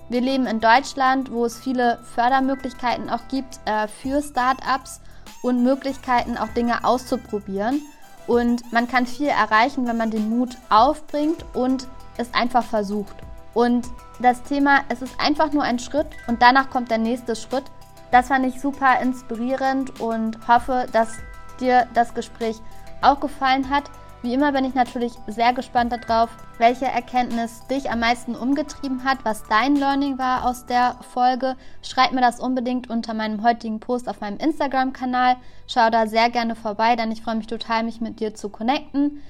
[0.10, 5.02] Wir leben in Deutschland, wo es viele Fördermöglichkeiten auch gibt äh, für Startups
[5.42, 7.82] und Möglichkeiten, auch Dinge auszuprobieren.
[8.26, 13.16] Und man kann viel erreichen, wenn man den Mut aufbringt und es einfach versucht.
[13.54, 13.88] Und
[14.20, 17.64] das Thema, es ist einfach nur ein Schritt und danach kommt der nächste Schritt.
[18.12, 21.18] Das fand ich super inspirierend und hoffe, dass
[21.58, 22.58] dir das Gespräch
[23.01, 23.84] auch gefallen hat.
[24.24, 29.20] Wie immer bin ich natürlich sehr gespannt darauf, welche Erkenntnis dich am meisten umgetrieben hat,
[29.24, 31.55] was dein Learning war aus der Folge.
[31.84, 35.36] Schreib mir das unbedingt unter meinem heutigen Post auf meinem Instagram-Kanal.
[35.68, 39.22] Schau da sehr gerne vorbei, denn ich freue mich total, mich mit dir zu connecten.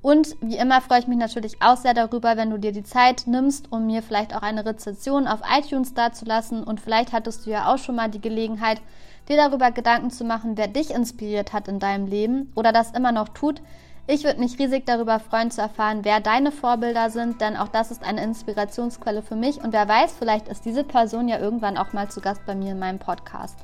[0.00, 3.24] Und wie immer freue ich mich natürlich auch sehr darüber, wenn du dir die Zeit
[3.26, 6.62] nimmst, um mir vielleicht auch eine Rezension auf iTunes dazulassen.
[6.62, 8.80] Und vielleicht hattest du ja auch schon mal die Gelegenheit,
[9.28, 13.12] dir darüber Gedanken zu machen, wer dich inspiriert hat in deinem Leben oder das immer
[13.12, 13.62] noch tut.
[14.06, 17.90] Ich würde mich riesig darüber freuen zu erfahren, wer deine Vorbilder sind, denn auch das
[17.90, 21.92] ist eine Inspirationsquelle für mich und wer weiß, vielleicht ist diese Person ja irgendwann auch
[21.92, 23.58] mal zu Gast bei mir in meinem Podcast.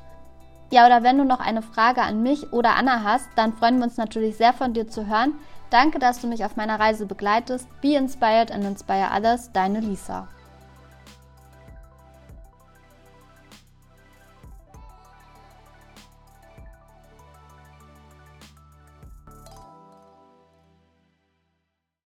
[0.70, 3.84] Ja, oder wenn du noch eine Frage an mich oder Anna hast, dann freuen wir
[3.84, 5.34] uns natürlich sehr von dir zu hören.
[5.70, 7.66] Danke, dass du mich auf meiner Reise begleitest.
[7.80, 10.28] Be inspired and inspire others, deine Lisa.